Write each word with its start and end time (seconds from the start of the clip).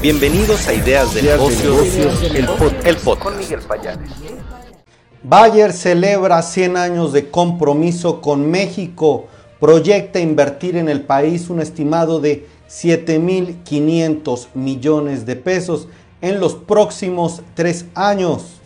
Bienvenidos 0.00 0.68
a 0.68 0.74
Ideas 0.74 1.12
de 1.12 1.22
Negocios, 1.22 2.22
el, 2.22 2.46
podcast. 2.46 3.18
Con 3.20 3.36
Miguel 3.36 3.58
Payares. 3.62 4.08
Bayer 5.24 5.72
celebra 5.72 6.40
100 6.40 6.76
años 6.76 7.12
de 7.12 7.30
compromiso 7.32 8.20
con 8.20 8.48
México. 8.48 9.26
Proyecta 9.58 10.20
invertir 10.20 10.76
en 10.76 10.88
el 10.88 11.00
país 11.00 11.50
un 11.50 11.60
estimado 11.60 12.20
de 12.20 12.46
7.500 12.68 14.46
millones 14.54 15.26
de 15.26 15.34
pesos 15.34 15.88
en 16.20 16.38
los 16.38 16.54
próximos 16.54 17.42
tres 17.54 17.86
años. 17.96 18.60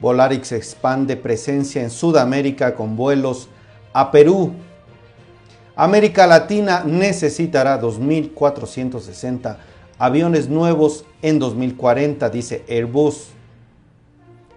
Volarix 0.00 0.52
expande 0.52 1.18
presencia 1.18 1.82
en 1.82 1.90
Sudamérica 1.90 2.74
con 2.74 2.96
vuelos 2.96 3.48
a 3.92 4.10
Perú. 4.10 4.54
América 5.76 6.26
Latina 6.26 6.82
necesitará 6.82 7.78
2.460 7.78 9.58
aviones 10.04 10.50
nuevos 10.50 11.06
en 11.22 11.38
2040, 11.38 12.28
dice 12.28 12.62
Airbus. 12.68 13.28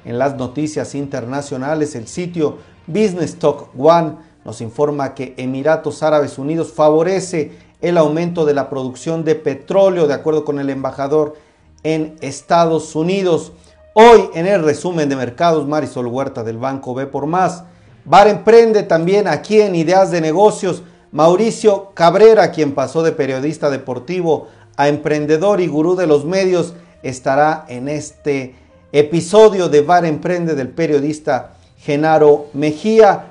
En 0.05 0.17
las 0.17 0.35
noticias 0.35 0.95
internacionales, 0.95 1.95
el 1.95 2.07
sitio 2.07 2.59
Business 2.87 3.37
Talk 3.37 3.69
One 3.77 4.15
nos 4.45 4.61
informa 4.61 5.13
que 5.13 5.33
Emiratos 5.35 6.01
Árabes 6.01 6.37
Unidos 6.37 6.71
favorece 6.71 7.51
el 7.81 7.97
aumento 7.97 8.45
de 8.45 8.53
la 8.53 8.69
producción 8.69 9.25
de 9.25 9.35
petróleo, 9.35 10.07
de 10.07 10.13
acuerdo 10.13 10.45
con 10.45 10.59
el 10.59 10.69
embajador 10.69 11.35
en 11.83 12.15
Estados 12.21 12.95
Unidos. 12.95 13.51
Hoy 13.99 14.29
en 14.35 14.45
el 14.45 14.63
resumen 14.63 15.09
de 15.09 15.15
mercados, 15.15 15.67
Marisol 15.67 16.05
Huerta 16.05 16.43
del 16.43 16.59
Banco 16.59 16.93
B 16.93 17.07
por 17.07 17.25
Más. 17.25 17.63
Bar 18.05 18.27
Emprende 18.27 18.83
también 18.83 19.27
aquí 19.27 19.59
en 19.59 19.73
Ideas 19.73 20.11
de 20.11 20.21
Negocios. 20.21 20.83
Mauricio 21.11 21.93
Cabrera, 21.95 22.51
quien 22.51 22.75
pasó 22.75 23.01
de 23.01 23.11
periodista 23.11 23.71
deportivo 23.71 24.49
a 24.75 24.87
emprendedor 24.87 25.61
y 25.61 25.65
gurú 25.65 25.95
de 25.95 26.05
los 26.05 26.25
medios, 26.25 26.75
estará 27.01 27.65
en 27.69 27.89
este 27.89 28.53
episodio 28.91 29.67
de 29.67 29.81
Bar 29.81 30.05
Emprende 30.05 30.53
del 30.53 30.69
periodista 30.69 31.55
Genaro 31.79 32.49
Mejía. 32.53 33.29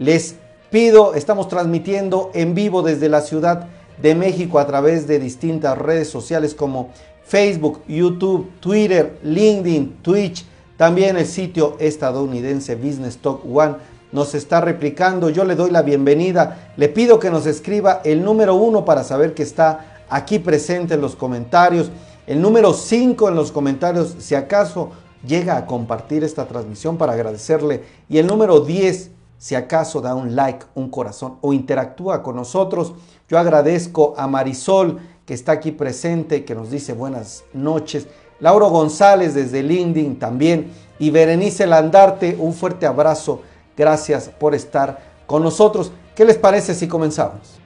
Les 0.00 0.34
pido, 0.68 1.14
estamos 1.14 1.46
transmitiendo 1.46 2.32
en 2.34 2.56
vivo 2.56 2.82
desde 2.82 3.08
la 3.08 3.20
Ciudad 3.20 3.68
de 4.02 4.16
México 4.16 4.58
a 4.58 4.66
través 4.66 5.06
de 5.06 5.20
distintas 5.20 5.78
redes 5.78 6.10
sociales 6.10 6.56
como 6.56 6.90
Facebook, 7.28 7.82
YouTube, 7.86 8.50
Twitter, 8.58 9.18
LinkedIn, 9.22 9.98
Twitch, 10.00 10.46
también 10.78 11.18
el 11.18 11.26
sitio 11.26 11.76
estadounidense 11.78 12.74
Business 12.74 13.18
Talk 13.18 13.44
One 13.44 13.74
nos 14.12 14.34
está 14.34 14.60
replicando. 14.60 15.28
Yo 15.28 15.44
le 15.44 15.54
doy 15.54 15.70
la 15.70 15.82
bienvenida. 15.82 16.72
Le 16.76 16.88
pido 16.88 17.18
que 17.18 17.30
nos 17.30 17.46
escriba 17.46 18.00
el 18.04 18.24
número 18.24 18.54
uno 18.54 18.84
para 18.84 19.04
saber 19.04 19.34
que 19.34 19.42
está 19.42 20.02
aquí 20.08 20.38
presente 20.38 20.94
en 20.94 21.00
los 21.02 21.16
comentarios. 21.16 21.90
El 22.26 22.40
número 22.40 22.72
5 22.72 23.28
en 23.28 23.34
los 23.34 23.52
comentarios, 23.52 24.16
si 24.18 24.34
acaso 24.34 24.90
llega 25.26 25.56
a 25.56 25.66
compartir 25.66 26.24
esta 26.24 26.46
transmisión 26.46 26.96
para 26.96 27.12
agradecerle. 27.12 27.84
Y 28.08 28.18
el 28.18 28.26
número 28.26 28.60
10, 28.60 29.10
si 29.36 29.54
acaso 29.54 30.00
da 30.00 30.14
un 30.14 30.34
like, 30.34 30.64
un 30.74 30.88
corazón 30.88 31.36
o 31.42 31.52
interactúa 31.52 32.22
con 32.22 32.36
nosotros. 32.36 32.94
Yo 33.28 33.38
agradezco 33.38 34.14
a 34.16 34.26
Marisol 34.26 35.00
que 35.28 35.34
está 35.34 35.52
aquí 35.52 35.72
presente, 35.72 36.46
que 36.46 36.54
nos 36.54 36.70
dice 36.70 36.94
buenas 36.94 37.44
noches. 37.52 38.06
Lauro 38.40 38.70
González 38.70 39.34
desde 39.34 39.62
LinkedIn 39.62 40.18
también. 40.18 40.72
Y 40.98 41.10
Berenice 41.10 41.66
Landarte, 41.66 42.34
un 42.38 42.54
fuerte 42.54 42.86
abrazo. 42.86 43.42
Gracias 43.76 44.30
por 44.30 44.54
estar 44.54 44.98
con 45.26 45.42
nosotros. 45.42 45.92
¿Qué 46.14 46.24
les 46.24 46.38
parece 46.38 46.74
si 46.74 46.88
comenzamos? 46.88 47.60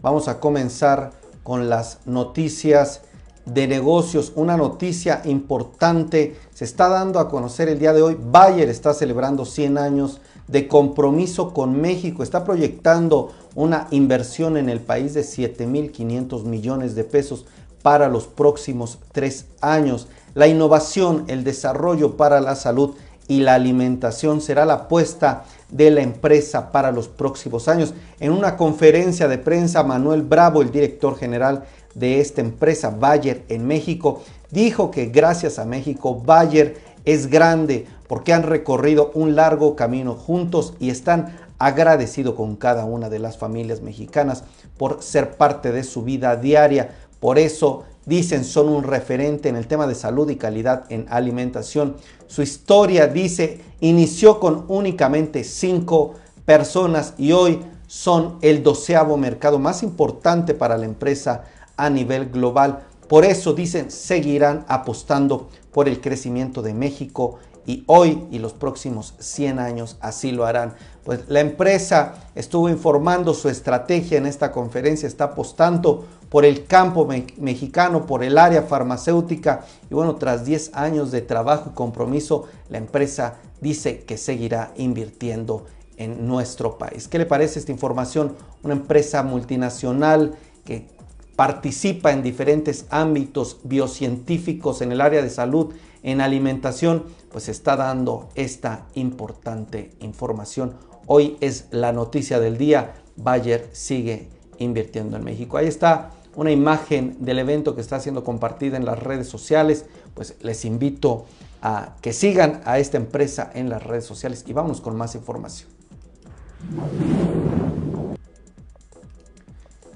Vamos 0.00 0.28
a 0.28 0.40
comenzar 0.40 1.10
con 1.42 1.68
las 1.68 1.98
noticias 2.06 3.02
de 3.44 3.68
negocios, 3.68 4.32
una 4.34 4.56
noticia 4.56 5.20
importante 5.26 6.36
se 6.56 6.64
está 6.64 6.88
dando 6.88 7.20
a 7.20 7.28
conocer 7.28 7.68
el 7.68 7.78
día 7.78 7.92
de 7.92 8.00
hoy. 8.00 8.16
Bayer 8.18 8.70
está 8.70 8.94
celebrando 8.94 9.44
100 9.44 9.76
años 9.76 10.22
de 10.48 10.66
compromiso 10.66 11.52
con 11.52 11.78
México, 11.82 12.22
está 12.22 12.44
proyectando 12.44 13.32
una 13.54 13.88
inversión 13.90 14.56
en 14.56 14.70
el 14.70 14.80
país 14.80 15.12
de 15.12 15.20
7.500 15.20 16.44
millones 16.44 16.94
de 16.94 17.04
pesos 17.04 17.44
para 17.82 18.08
los 18.08 18.26
próximos 18.26 18.98
tres 19.12 19.44
años. 19.60 20.08
La 20.32 20.46
innovación, 20.46 21.24
el 21.28 21.44
desarrollo 21.44 22.16
para 22.16 22.40
la 22.40 22.56
salud 22.56 22.94
y 23.28 23.40
la 23.40 23.52
alimentación 23.52 24.40
será 24.40 24.64
la 24.64 24.74
apuesta 24.74 25.44
de 25.68 25.90
la 25.90 26.00
empresa 26.00 26.72
para 26.72 26.90
los 26.90 27.08
próximos 27.08 27.68
años. 27.68 27.92
En 28.18 28.32
una 28.32 28.56
conferencia 28.56 29.28
de 29.28 29.36
prensa, 29.36 29.82
Manuel 29.82 30.22
Bravo, 30.22 30.62
el 30.62 30.70
director 30.70 31.18
general 31.18 31.64
de 31.96 32.20
esta 32.20 32.42
empresa 32.42 32.90
Bayer 32.90 33.44
en 33.48 33.66
México, 33.66 34.22
dijo 34.50 34.90
que 34.90 35.06
gracias 35.06 35.58
a 35.58 35.64
México 35.64 36.20
Bayer 36.24 36.76
es 37.04 37.28
grande 37.28 37.86
porque 38.08 38.32
han 38.32 38.42
recorrido 38.42 39.10
un 39.14 39.36
largo 39.36 39.76
camino 39.76 40.14
juntos 40.14 40.74
y 40.78 40.90
están 40.90 41.36
agradecidos 41.58 42.34
con 42.34 42.56
cada 42.56 42.84
una 42.84 43.08
de 43.08 43.18
las 43.18 43.38
familias 43.38 43.80
mexicanas 43.80 44.44
por 44.76 45.02
ser 45.02 45.36
parte 45.36 45.72
de 45.72 45.84
su 45.84 46.02
vida 46.02 46.36
diaria. 46.36 46.90
Por 47.20 47.38
eso 47.38 47.84
dicen 48.04 48.44
son 48.44 48.68
un 48.68 48.84
referente 48.84 49.48
en 49.48 49.56
el 49.56 49.66
tema 49.66 49.86
de 49.86 49.94
salud 49.94 50.28
y 50.30 50.36
calidad 50.36 50.84
en 50.90 51.06
alimentación. 51.08 51.96
Su 52.26 52.42
historia 52.42 53.06
dice 53.06 53.60
inició 53.80 54.38
con 54.40 54.64
únicamente 54.68 55.44
cinco 55.44 56.14
personas 56.44 57.14
y 57.18 57.32
hoy 57.32 57.60
son 57.86 58.38
el 58.42 58.62
doceavo 58.62 59.16
mercado 59.16 59.58
más 59.58 59.82
importante 59.82 60.54
para 60.54 60.76
la 60.76 60.86
empresa 60.86 61.44
a 61.76 61.90
nivel 61.90 62.30
global. 62.30 62.84
Por 63.08 63.24
eso 63.24 63.52
dicen, 63.52 63.90
seguirán 63.90 64.64
apostando 64.68 65.48
por 65.72 65.88
el 65.88 66.00
crecimiento 66.00 66.62
de 66.62 66.74
México 66.74 67.38
y 67.66 67.82
hoy 67.86 68.24
y 68.30 68.38
los 68.38 68.52
próximos 68.52 69.14
100 69.18 69.58
años 69.58 69.96
así 70.00 70.32
lo 70.32 70.46
harán. 70.46 70.74
Pues 71.04 71.20
la 71.28 71.40
empresa 71.40 72.14
estuvo 72.34 72.68
informando 72.68 73.34
su 73.34 73.48
estrategia 73.48 74.18
en 74.18 74.26
esta 74.26 74.52
conferencia, 74.52 75.06
está 75.06 75.24
apostando 75.24 76.06
por 76.28 76.44
el 76.44 76.66
campo 76.66 77.06
mexicano, 77.38 78.06
por 78.06 78.24
el 78.24 78.38
área 78.38 78.62
farmacéutica 78.62 79.64
y 79.90 79.94
bueno, 79.94 80.16
tras 80.16 80.44
10 80.44 80.70
años 80.74 81.10
de 81.10 81.22
trabajo 81.22 81.70
y 81.70 81.74
compromiso, 81.74 82.46
la 82.68 82.78
empresa 82.78 83.34
dice 83.60 84.04
que 84.04 84.16
seguirá 84.16 84.72
invirtiendo 84.76 85.66
en 85.96 86.26
nuestro 86.26 86.78
país. 86.78 87.08
¿Qué 87.08 87.18
le 87.18 87.26
parece 87.26 87.58
esta 87.58 87.72
información? 87.72 88.36
Una 88.62 88.74
empresa 88.74 89.22
multinacional 89.22 90.36
que 90.64 90.88
participa 91.36 92.12
en 92.12 92.22
diferentes 92.22 92.86
ámbitos 92.90 93.58
biocientíficos 93.62 94.80
en 94.80 94.90
el 94.90 95.02
área 95.02 95.22
de 95.22 95.30
salud, 95.30 95.74
en 96.02 96.20
alimentación, 96.20 97.04
pues 97.30 97.48
está 97.48 97.76
dando 97.76 98.30
esta 98.34 98.86
importante 98.94 99.90
información. 100.00 100.74
Hoy 101.06 101.36
es 101.40 101.66
la 101.70 101.92
noticia 101.92 102.40
del 102.40 102.56
día. 102.56 102.94
Bayer 103.16 103.68
sigue 103.72 104.28
invirtiendo 104.58 105.16
en 105.16 105.24
México. 105.24 105.58
Ahí 105.58 105.66
está 105.66 106.10
una 106.34 106.50
imagen 106.50 107.16
del 107.20 107.38
evento 107.38 107.74
que 107.74 107.80
está 107.80 108.00
siendo 108.00 108.24
compartida 108.24 108.76
en 108.76 108.84
las 108.84 108.98
redes 108.98 109.28
sociales. 109.28 109.84
Pues 110.14 110.36
les 110.40 110.64
invito 110.64 111.26
a 111.60 111.96
que 112.00 112.12
sigan 112.12 112.62
a 112.64 112.78
esta 112.78 112.96
empresa 112.96 113.50
en 113.54 113.68
las 113.68 113.82
redes 113.82 114.04
sociales 114.04 114.44
y 114.46 114.52
vamos 114.52 114.80
con 114.80 114.96
más 114.96 115.14
información. 115.14 115.68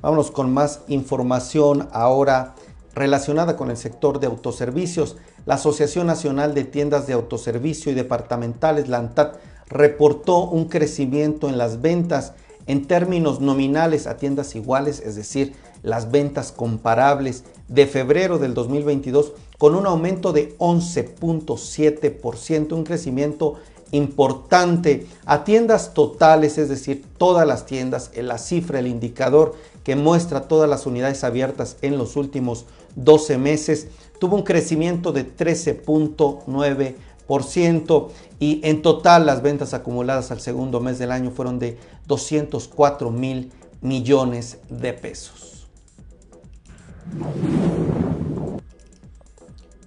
Vámonos 0.02 0.30
con 0.30 0.52
más 0.52 0.80
información 0.88 1.88
ahora 1.92 2.54
relacionada 2.94 3.56
con 3.56 3.70
el 3.70 3.76
sector 3.76 4.18
de 4.18 4.26
autoservicios. 4.26 5.16
La 5.46 5.54
Asociación 5.54 6.06
Nacional 6.06 6.54
de 6.54 6.64
Tiendas 6.64 7.06
de 7.06 7.12
Autoservicio 7.12 7.92
y 7.92 7.94
Departamentales, 7.94 8.88
la 8.88 8.98
ANTAD, 8.98 9.34
reportó 9.68 10.44
un 10.44 10.68
crecimiento 10.68 11.48
en 11.48 11.58
las 11.58 11.82
ventas 11.82 12.32
en 12.66 12.86
términos 12.86 13.40
nominales 13.40 14.06
a 14.06 14.16
tiendas 14.16 14.54
iguales, 14.54 15.00
es 15.00 15.16
decir, 15.16 15.54
las 15.82 16.10
ventas 16.10 16.52
comparables 16.52 17.44
de 17.68 17.86
febrero 17.86 18.38
del 18.38 18.54
2022 18.54 19.32
con 19.58 19.74
un 19.74 19.86
aumento 19.86 20.32
de 20.32 20.56
11.7%, 20.58 22.72
un 22.72 22.84
crecimiento 22.84 23.56
importante 23.92 25.06
a 25.26 25.44
tiendas 25.44 25.94
totales, 25.94 26.58
es 26.58 26.68
decir, 26.68 27.04
todas 27.18 27.46
las 27.46 27.66
tiendas, 27.66 28.10
la 28.16 28.38
cifra, 28.38 28.78
el 28.78 28.86
indicador 28.86 29.54
que 29.84 29.96
muestra 29.96 30.42
todas 30.42 30.68
las 30.68 30.86
unidades 30.86 31.24
abiertas 31.24 31.76
en 31.82 31.98
los 31.98 32.14
últimos 32.16 32.66
12 32.96 33.38
meses, 33.38 33.88
tuvo 34.18 34.36
un 34.36 34.42
crecimiento 34.42 35.12
de 35.12 35.26
13.9% 35.26 38.08
y 38.38 38.60
en 38.64 38.82
total 38.82 39.24
las 39.26 39.42
ventas 39.42 39.74
acumuladas 39.74 40.30
al 40.30 40.40
segundo 40.40 40.80
mes 40.80 40.98
del 40.98 41.12
año 41.12 41.30
fueron 41.30 41.58
de 41.58 41.78
204 42.06 43.10
mil 43.10 43.52
millones 43.80 44.58
de 44.68 44.92
pesos. 44.92 45.66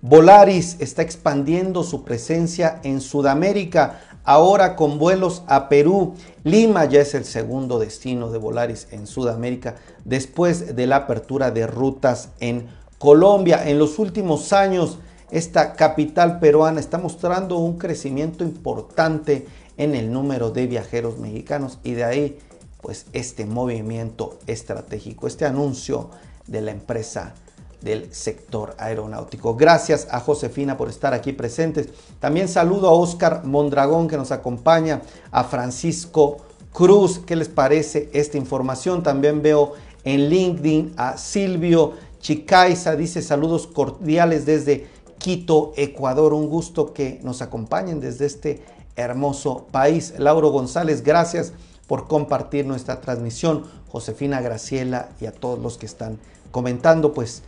Volaris 0.06 0.76
está 0.82 1.02
expandiendo 1.02 1.82
su 1.82 2.04
presencia 2.04 2.82
en 2.84 3.00
Sudamérica, 3.00 4.02
ahora 4.26 4.76
con 4.76 5.00
vuelos 5.00 5.44
a 5.48 5.70
Perú. 5.70 6.16
Lima 6.44 6.84
ya 6.84 7.00
es 7.00 7.14
el 7.14 7.24
segundo 7.24 7.80
destino 7.80 8.30
de 8.30 8.38
Volaris 8.38 8.90
en 8.92 9.08
Sudamérica 9.08 9.76
después 10.04 10.76
de 10.76 10.88
la 10.88 10.98
apertura 10.98 11.52
de 11.52 11.68
rutas 11.68 12.32
en 12.42 12.68
Colombia. 12.98 13.64
En 13.66 13.80
los 13.80 13.98
últimos 13.98 14.52
años, 14.52 14.98
esta 15.32 15.72
capital 15.72 16.42
peruana 16.42 16.82
está 16.82 16.98
mostrando 16.98 17.60
un 17.60 17.78
crecimiento 17.78 18.44
importante 18.44 19.48
en 19.78 19.96
el 19.96 20.12
número 20.12 20.52
de 20.52 20.68
viajeros 20.68 21.18
mexicanos 21.18 21.80
y 21.82 21.94
de 21.94 22.04
ahí 22.04 22.40
pues 22.82 23.06
este 23.14 23.46
movimiento 23.46 24.38
estratégico, 24.48 25.28
este 25.28 25.46
anuncio 25.46 26.10
de 26.46 26.60
la 26.60 26.72
empresa 26.72 27.36
del 27.84 28.14
sector 28.14 28.76
aeronáutico. 28.78 29.56
Gracias 29.56 30.08
a 30.10 30.20
Josefina 30.20 30.78
por 30.78 30.90
estar 30.90 31.14
aquí 31.14 31.34
presentes. 31.34 31.90
También 32.20 32.48
saludo 32.48 32.88
a 32.88 32.94
Oscar 32.94 33.44
Mondragón 33.44 34.08
que 34.08 34.18
nos 34.18 34.32
acompaña, 34.32 35.02
a 35.32 35.44
Francisco 35.44 36.38
Cruz. 36.72 37.20
¿Qué 37.20 37.36
les 37.36 37.50
parece 37.50 38.10
esta 38.14 38.38
información? 38.38 39.04
También 39.04 39.42
veo 39.42 39.74
en 40.04 40.30
LinkedIn 40.30 40.94
a 40.98 41.18
Silvio 41.18 41.94
Chicaiza, 42.20 42.96
dice 42.96 43.22
saludos 43.22 43.68
cordiales 43.68 44.46
desde 44.46 44.88
Quito, 45.18 45.74
Ecuador. 45.76 46.34
Un 46.34 46.50
gusto 46.50 46.94
que 46.94 47.20
nos 47.22 47.42
acompañen 47.42 48.00
desde 48.00 48.26
este 48.26 48.64
hermoso 48.96 49.68
país. 49.72 50.14
Lauro 50.18 50.50
González, 50.50 51.04
gracias 51.04 51.54
por 51.88 52.08
compartir 52.08 52.66
nuestra 52.66 53.02
transmisión. 53.02 53.66
Josefina 53.90 54.42
Graciela 54.42 55.10
y 55.20 55.26
a 55.26 55.32
todos 55.32 55.60
los 55.60 55.78
que 55.78 55.86
están 55.86 56.18
comentando, 56.52 57.14
pues 57.14 57.44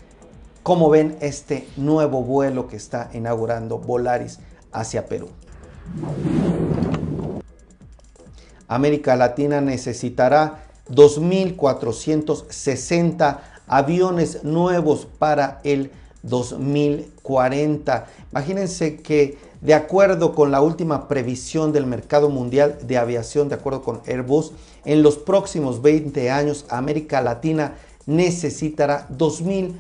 ¿Cómo 0.66 0.90
ven 0.90 1.16
este 1.22 1.70
nuevo 1.78 2.24
vuelo 2.24 2.68
que 2.68 2.76
está 2.76 3.12
inaugurando 3.14 3.78
Volaris 3.78 4.40
hacia 4.72 5.06
Perú? 5.06 5.30
América 8.68 9.16
Latina 9.16 9.62
necesitará 9.62 10.66
2.460 10.90 13.38
aviones 13.68 14.44
nuevos 14.44 15.08
para 15.20 15.62
el 15.64 15.92
2040. 16.24 18.08
Imagínense 18.32 19.04
que 19.04 19.38
de 19.62 19.76
acuerdo 19.76 20.34
con 20.34 20.50
la 20.50 20.62
última 20.62 21.08
previsión 21.08 21.74
del 21.74 21.86
mercado 21.86 22.30
mundial 22.30 22.80
de 22.82 22.98
aviación, 22.98 23.50
de 23.50 23.56
acuerdo 23.56 23.84
con 23.84 24.02
Airbus, 24.08 24.54
en 24.84 25.04
los 25.04 25.18
próximos 25.18 25.84
20 25.84 26.32
años 26.32 26.66
América 26.70 27.22
Latina 27.22 27.76
necesitará 28.08 29.08
2.000 29.10 29.76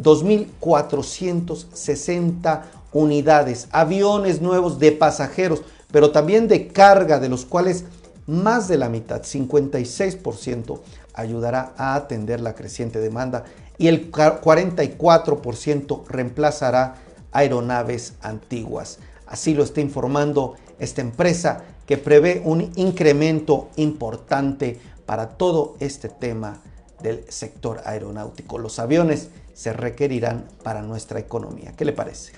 2.460 0.00 2.62
unidades, 2.92 3.66
aviones 3.72 4.40
nuevos 4.40 4.78
de 4.78 4.92
pasajeros, 4.92 5.62
pero 5.90 6.12
también 6.12 6.46
de 6.48 6.68
carga, 6.68 7.18
de 7.18 7.28
los 7.28 7.44
cuales 7.44 7.84
más 8.26 8.68
de 8.68 8.78
la 8.78 8.88
mitad, 8.88 9.22
56%, 9.22 10.80
ayudará 11.14 11.74
a 11.76 11.94
atender 11.94 12.40
la 12.40 12.54
creciente 12.54 13.00
demanda 13.00 13.44
y 13.78 13.88
el 13.88 14.10
44% 14.10 16.06
reemplazará 16.06 16.94
aeronaves 17.32 18.14
antiguas. 18.22 18.98
Así 19.26 19.54
lo 19.54 19.64
está 19.64 19.80
informando 19.80 20.54
esta 20.78 21.00
empresa 21.00 21.64
que 21.86 21.98
prevé 21.98 22.40
un 22.44 22.70
incremento 22.76 23.70
importante 23.76 24.78
para 25.06 25.30
todo 25.30 25.74
este 25.80 26.08
tema 26.08 26.60
del 27.02 27.24
sector 27.28 27.80
aeronáutico. 27.84 28.58
Los 28.58 28.78
aviones 28.78 29.28
se 29.54 29.72
requerirán 29.72 30.44
para 30.62 30.82
nuestra 30.82 31.20
economía. 31.20 31.72
¿Qué 31.76 31.84
le 31.84 31.92
parece? 31.92 32.32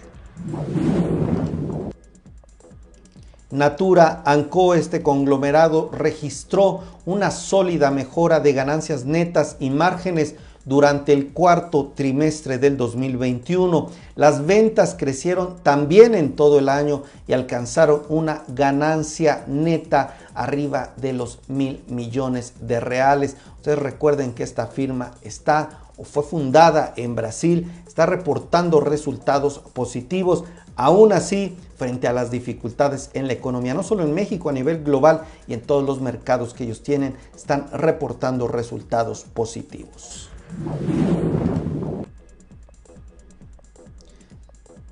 Natura 3.50 4.22
Anco, 4.24 4.74
este 4.74 5.02
conglomerado, 5.02 5.90
registró 5.92 6.80
una 7.06 7.30
sólida 7.30 7.92
mejora 7.92 8.40
de 8.40 8.52
ganancias 8.52 9.04
netas 9.04 9.56
y 9.60 9.70
márgenes 9.70 10.34
durante 10.64 11.12
el 11.12 11.32
cuarto 11.32 11.92
trimestre 11.94 12.58
del 12.58 12.76
2021. 12.76 13.90
Las 14.16 14.44
ventas 14.44 14.96
crecieron 14.98 15.56
también 15.62 16.14
en 16.14 16.34
todo 16.34 16.58
el 16.58 16.68
año 16.68 17.02
y 17.28 17.32
alcanzaron 17.32 18.02
una 18.08 18.42
ganancia 18.48 19.44
neta 19.46 20.16
arriba 20.34 20.92
de 20.96 21.12
los 21.12 21.38
mil 21.48 21.84
millones 21.86 22.54
de 22.60 22.80
reales. 22.80 23.36
Ustedes 23.58 23.78
recuerden 23.78 24.32
que 24.32 24.42
esta 24.42 24.66
firma 24.66 25.12
está 25.22 25.83
o 25.96 26.04
fue 26.04 26.22
fundada 26.22 26.92
en 26.96 27.14
Brasil, 27.14 27.70
está 27.86 28.06
reportando 28.06 28.80
resultados 28.80 29.60
positivos, 29.72 30.44
aún 30.76 31.12
así 31.12 31.56
frente 31.76 32.08
a 32.08 32.12
las 32.12 32.30
dificultades 32.30 33.10
en 33.14 33.26
la 33.26 33.32
economía, 33.32 33.74
no 33.74 33.82
solo 33.82 34.02
en 34.02 34.14
México, 34.14 34.48
a 34.48 34.52
nivel 34.52 34.82
global 34.82 35.22
y 35.46 35.54
en 35.54 35.62
todos 35.62 35.84
los 35.84 36.00
mercados 36.00 36.54
que 36.54 36.64
ellos 36.64 36.82
tienen, 36.82 37.16
están 37.34 37.66
reportando 37.72 38.48
resultados 38.48 39.24
positivos. 39.24 40.28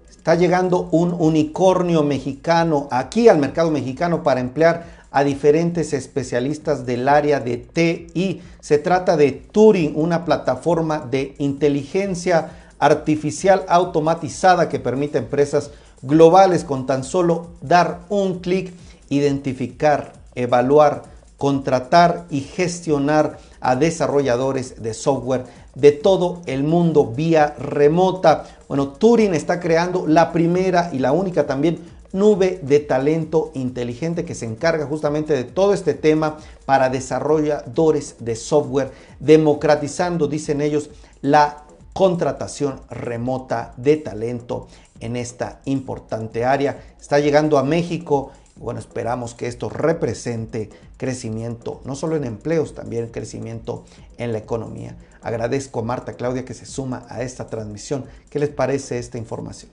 Está 0.09 0.37
llegando 0.37 0.88
un 0.92 1.16
unicornio 1.18 2.04
mexicano 2.04 2.87
aquí 2.92 3.28
al 3.28 3.38
mercado 3.38 3.73
mexicano 3.73 4.23
para 4.23 4.38
emplear 4.38 5.01
a 5.12 5.25
diferentes 5.25 5.92
especialistas 5.92 6.87
del 6.87 7.09
área 7.09 7.38
de 7.38 7.59
TI. 7.59 8.42
Se 8.61 8.78
trata 8.78 9.16
de 9.16 9.33
Turing, 9.33 9.92
una 9.95 10.25
plataforma 10.25 10.99
de 10.99 11.35
inteligencia 11.38 12.50
artificial 12.78 13.64
automatizada 13.69 14.69
que 14.69 14.81
permite 14.81 15.19
a 15.19 15.23
empresas 15.23 15.71
globales 16.02 16.64
con 16.64 16.87
tan 16.87 17.04
solo 17.04 17.50
dar 17.61 18.00
un 18.09 18.40
clic 18.40 18.73
identificar, 19.12 20.14
evaluar, 20.35 21.02
contratar 21.37 22.25
y 22.31 22.40
gestionar 22.40 23.38
a 23.61 23.76
desarrolladores 23.76 24.83
de 24.83 24.95
software 24.95 25.45
de 25.75 25.92
todo 25.92 26.40
el 26.47 26.62
mundo 26.62 27.07
vía 27.07 27.54
remota. 27.59 28.45
Bueno, 28.69 28.88
Turing 28.88 29.35
está 29.35 29.61
creando 29.61 30.07
la 30.07 30.33
primera 30.33 30.90
y 30.92 30.99
la 30.99 31.12
única 31.12 31.47
también 31.47 31.78
nube 32.12 32.61
de 32.62 32.81
talento 32.81 33.50
inteligente 33.54 34.25
que 34.25 34.35
se 34.35 34.47
encarga 34.47 34.87
justamente 34.87 35.35
de 35.35 35.45
todo 35.45 35.75
este 35.75 35.95
tema 35.95 36.38
para 36.66 36.90
desarrolladores 36.90 38.16
de 38.21 38.37
software, 38.37 38.92
democratizando, 39.21 40.28
dicen 40.28 40.61
ellos, 40.61 40.90
la 41.21 41.64
contratación 41.92 42.81
remota 42.90 43.75
de 43.76 43.97
talento 43.97 44.69
en 45.00 45.16
esta 45.16 45.61
importante 45.64 46.45
área. 46.45 46.83
Está 47.00 47.19
llegando 47.19 47.59
a 47.59 47.64
México 47.64 48.33
bueno, 48.57 48.78
esperamos 48.78 49.35
que 49.35 49.49
esto 49.49 49.69
represente 49.69 50.71
crecimiento, 50.97 51.81
no 51.85 51.95
solo 51.95 52.16
en 52.16 52.25
empleos, 52.25 52.75
también 52.75 53.09
crecimiento 53.09 53.85
en 54.19 54.33
la 54.33 54.38
economía. 54.38 54.97
Agradezco 55.23 55.81
a 55.81 55.83
Marta 55.83 56.14
Claudia 56.14 56.45
que 56.45 56.54
se 56.54 56.66
suma 56.66 57.07
a 57.09 57.23
esta 57.23 57.47
transmisión. 57.49 58.04
¿Qué 58.31 58.38
les 58.38 58.50
parece 58.50 58.99
esta 58.99 59.19
información? 59.19 59.71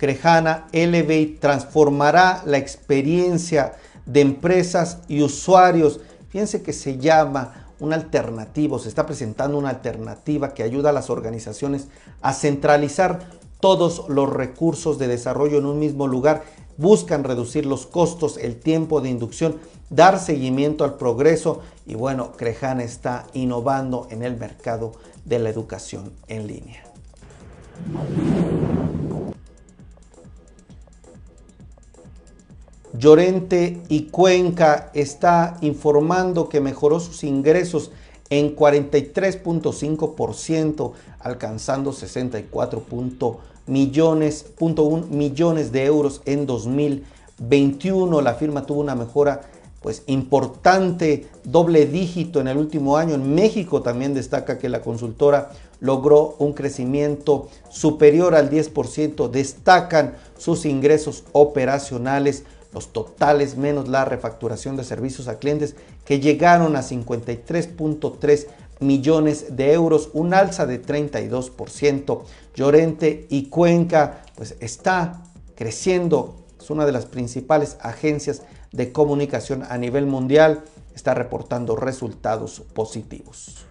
Crejana 0.00 0.66
Elevate 0.72 1.36
transformará 1.38 2.42
la 2.46 2.56
experiencia 2.56 3.74
de 4.06 4.22
empresas 4.22 5.00
y 5.08 5.20
usuarios. 5.20 6.00
Fíjense 6.30 6.62
que 6.62 6.72
se 6.72 6.96
llama 6.96 7.66
una 7.80 7.96
alternativa, 7.96 8.78
se 8.78 8.88
está 8.88 9.04
presentando 9.04 9.58
una 9.58 9.68
alternativa 9.68 10.54
que 10.54 10.62
ayuda 10.62 10.88
a 10.88 10.94
las 10.94 11.10
organizaciones 11.10 11.88
a 12.22 12.32
centralizar 12.32 13.28
todos 13.60 14.08
los 14.08 14.32
recursos 14.32 14.98
de 14.98 15.06
desarrollo 15.06 15.58
en 15.58 15.66
un 15.66 15.78
mismo 15.78 16.06
lugar, 16.06 16.44
buscan 16.78 17.22
reducir 17.22 17.66
los 17.66 17.84
costos, 17.84 18.38
el 18.38 18.56
tiempo 18.56 19.02
de 19.02 19.10
inducción, 19.10 19.56
dar 19.90 20.18
seguimiento 20.18 20.84
al 20.84 20.94
progreso 20.94 21.60
y 21.84 21.94
bueno, 21.94 22.32
Crejana 22.38 22.84
está 22.84 23.26
innovando 23.34 24.08
en 24.10 24.22
el 24.22 24.38
mercado 24.38 24.92
de 25.26 25.40
la 25.40 25.50
educación 25.50 26.10
en 26.26 26.46
línea. 26.46 26.84
Llorente 32.92 33.80
y 33.88 34.06
Cuenca 34.06 34.90
está 34.94 35.56
informando 35.60 36.48
que 36.48 36.60
mejoró 36.60 36.98
sus 36.98 37.22
ingresos 37.22 37.92
en 38.30 38.56
43.5%, 38.56 40.92
alcanzando 41.20 41.92
64 41.92 42.82
millones, 43.66 44.46
millones 45.10 45.70
de 45.72 45.84
euros 45.84 46.22
en 46.24 46.46
2021. 46.46 48.20
La 48.20 48.34
firma 48.34 48.66
tuvo 48.66 48.80
una 48.80 48.96
mejora 48.96 49.42
pues 49.82 50.02
importante, 50.06 51.28
doble 51.44 51.86
dígito 51.86 52.40
en 52.40 52.48
el 52.48 52.56
último 52.58 52.96
año. 52.96 53.14
En 53.14 53.34
México 53.34 53.82
también 53.82 54.14
destaca 54.14 54.58
que 54.58 54.68
la 54.68 54.82
consultora 54.82 55.50
logró 55.80 56.34
un 56.38 56.52
crecimiento 56.52 57.48
superior 57.70 58.34
al 58.34 58.50
10%. 58.50 59.30
Destacan 59.30 60.16
sus 60.36 60.66
ingresos 60.66 61.24
operacionales, 61.32 62.44
los 62.72 62.92
totales 62.92 63.56
menos 63.56 63.88
la 63.88 64.04
refacturación 64.04 64.76
de 64.76 64.84
servicios 64.84 65.28
a 65.28 65.38
clientes 65.38 65.76
que 66.04 66.20
llegaron 66.20 66.76
a 66.76 66.82
53.3 66.82 68.46
millones 68.80 69.56
de 69.56 69.72
euros, 69.72 70.10
un 70.12 70.34
alza 70.34 70.66
de 70.66 70.82
32%. 70.82 72.22
Llorente 72.54 73.26
y 73.28 73.46
Cuenca 73.46 74.22
pues 74.36 74.56
está 74.60 75.22
creciendo, 75.54 76.36
es 76.58 76.70
una 76.70 76.86
de 76.86 76.92
las 76.92 77.06
principales 77.06 77.76
agencias 77.80 78.42
de 78.72 78.92
comunicación 78.92 79.64
a 79.68 79.76
nivel 79.78 80.06
mundial, 80.06 80.64
está 80.94 81.14
reportando 81.14 81.76
resultados 81.76 82.60
positivos. 82.72 83.66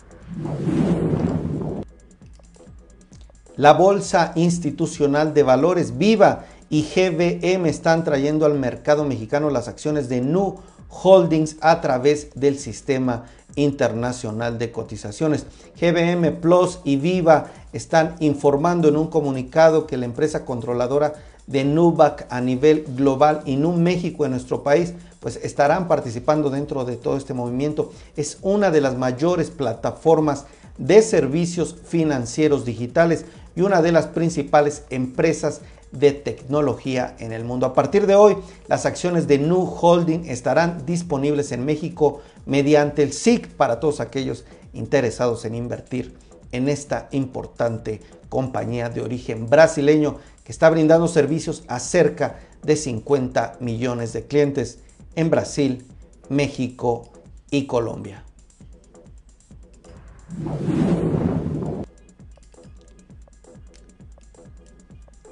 La 3.55 3.73
Bolsa 3.73 4.31
Institucional 4.35 5.33
de 5.33 5.43
Valores 5.43 5.97
Viva 5.97 6.45
y 6.69 6.83
GBM 6.83 7.67
están 7.67 8.03
trayendo 8.03 8.45
al 8.45 8.53
mercado 8.53 9.03
mexicano 9.03 9.49
las 9.49 9.67
acciones 9.67 10.07
de 10.09 10.21
Nu 10.21 10.57
Holdings 10.89 11.57
a 11.61 11.81
través 11.81 12.29
del 12.35 12.57
sistema 12.57 13.25
internacional 13.55 14.57
de 14.59 14.71
cotizaciones. 14.71 15.45
GBM 15.79 16.39
Plus 16.39 16.79
y 16.83 16.97
Viva 16.97 17.47
están 17.73 18.15
informando 18.19 18.87
en 18.87 18.97
un 18.97 19.07
comunicado 19.07 19.87
que 19.87 19.97
la 19.97 20.05
empresa 20.05 20.45
controladora 20.45 21.13
de 21.47 21.63
Nubac 21.63 22.27
a 22.29 22.41
nivel 22.41 22.85
global 22.95 23.41
y 23.45 23.55
Nu 23.55 23.73
México 23.73 24.25
en 24.25 24.31
nuestro 24.31 24.63
país 24.63 24.93
pues 25.19 25.39
estarán 25.43 25.87
participando 25.87 26.49
dentro 26.49 26.85
de 26.85 26.95
todo 26.95 27.17
este 27.17 27.33
movimiento. 27.33 27.91
Es 28.15 28.37
una 28.41 28.71
de 28.71 28.81
las 28.81 28.95
mayores 28.95 29.49
plataformas 29.49 30.45
de 30.77 31.01
servicios 31.01 31.75
financieros 31.85 32.65
digitales 32.65 33.25
y 33.55 33.61
una 33.61 33.81
de 33.81 33.91
las 33.91 34.07
principales 34.07 34.83
empresas 34.89 35.61
de 35.91 36.11
tecnología 36.11 37.15
en 37.19 37.31
el 37.31 37.43
mundo. 37.43 37.65
A 37.65 37.73
partir 37.73 38.05
de 38.07 38.15
hoy, 38.15 38.37
las 38.67 38.85
acciones 38.85 39.27
de 39.27 39.39
Nu 39.39 39.63
Holding 39.63 40.25
estarán 40.29 40.85
disponibles 40.85 41.51
en 41.51 41.65
México 41.65 42.21
mediante 42.45 43.03
el 43.03 43.13
SIC 43.13 43.47
para 43.49 43.79
todos 43.79 43.99
aquellos 43.99 44.45
interesados 44.73 45.45
en 45.45 45.55
invertir 45.55 46.15
en 46.51 46.69
esta 46.69 47.07
importante 47.11 48.01
compañía 48.29 48.89
de 48.89 49.01
origen 49.01 49.49
brasileño 49.49 50.17
que 50.43 50.51
está 50.51 50.69
brindando 50.69 51.07
servicios 51.07 51.63
a 51.67 51.79
cerca 51.79 52.39
de 52.63 52.75
50 52.75 53.57
millones 53.59 54.13
de 54.13 54.25
clientes 54.25 54.79
en 55.15 55.29
Brasil, 55.29 55.85
México 56.29 57.09
y 57.51 57.65
Colombia. 57.65 58.23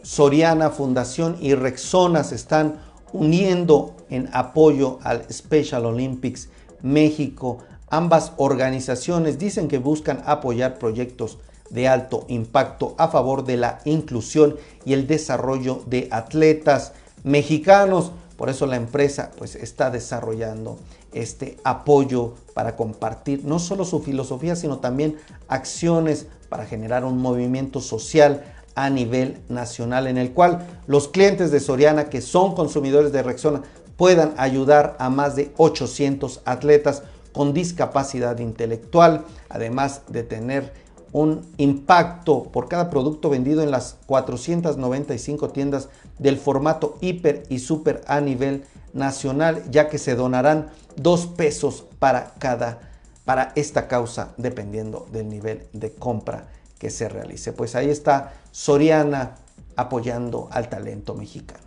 Soriana 0.08 0.70
Fundación 0.70 1.36
y 1.42 1.54
Rexona 1.54 2.24
se 2.24 2.36
están 2.36 2.80
uniendo 3.12 3.94
en 4.10 4.30
apoyo 4.32 5.00
al 5.04 5.26
Special 5.30 5.86
Olympics 5.86 6.48
México. 6.82 7.58
Ambas 7.90 8.32
organizaciones 8.38 9.38
dicen 9.38 9.68
que 9.68 9.80
buscan 9.80 10.24
apoyar 10.26 10.80
proyectos 10.80 11.40
de 11.72 11.90
alto 11.90 12.24
impacto 12.30 12.96
a 12.98 13.10
favor 13.10 13.44
de 13.44 13.58
la 13.58 13.80
inclusión 13.84 14.56
y 14.86 14.94
el 14.94 15.08
desarrollo 15.08 15.84
de 15.88 16.08
atletas 16.10 16.94
mexicanos. 17.26 18.14
Por 18.38 18.50
eso 18.50 18.66
la 18.66 18.78
empresa 18.78 19.32
pues 19.38 19.56
está 19.56 19.90
desarrollando 19.90 20.80
este 21.12 21.58
apoyo 21.66 22.36
para 22.54 22.78
compartir 22.78 23.44
no 23.44 23.60
solo 23.60 23.84
su 23.84 24.00
filosofía, 24.00 24.56
sino 24.56 24.78
también 24.78 25.18
acciones 25.50 26.28
para 26.48 26.66
generar 26.66 27.04
un 27.04 27.18
movimiento 27.18 27.82
social 27.82 28.54
a 28.78 28.92
nivel 28.92 29.40
nacional 29.50 30.06
en 30.06 30.18
el 30.18 30.32
cual 30.34 30.66
los 30.86 31.08
clientes 31.08 31.50
de 31.52 31.60
Soriana 31.60 32.10
que 32.10 32.22
son 32.22 32.54
consumidores 32.54 33.12
de 33.12 33.24
Rexona 33.24 33.64
puedan 33.98 34.36
ayudar 34.38 34.96
a 35.00 35.10
más 35.10 35.36
de 35.36 35.52
800 35.58 36.42
atletas 36.46 37.02
con 37.34 37.54
discapacidad 37.54 38.38
intelectual, 38.38 39.26
además 39.50 40.04
de 40.10 40.22
tener 40.22 40.72
un 41.12 41.42
impacto 41.58 42.44
por 42.44 42.68
cada 42.70 42.92
producto 42.92 43.32
vendido 43.32 43.64
en 43.64 43.72
las 43.72 43.98
495 44.06 45.50
tiendas 45.50 45.90
del 46.20 46.38
formato 46.38 46.98
hiper 47.02 47.44
y 47.50 47.60
super 47.60 48.04
a 48.06 48.22
nivel 48.22 48.64
nacional, 48.94 49.64
ya 49.72 49.90
que 49.90 49.98
se 49.98 50.16
donarán 50.16 50.70
dos 50.96 51.26
pesos 51.26 51.84
para 51.98 52.34
cada 52.38 52.80
para 53.26 53.52
esta 53.56 53.90
causa 53.90 54.34
dependiendo 54.38 55.06
del 55.12 55.28
nivel 55.28 55.68
de 55.74 55.92
compra 55.92 56.48
que 56.80 56.90
se 56.90 57.10
realice. 57.10 57.52
Pues 57.52 57.76
ahí 57.76 57.90
está 57.90 58.34
Soriana 58.58 59.36
apoyando 59.76 60.50
al 60.52 60.68
talento 60.68 61.14
mexicano. 61.14 61.62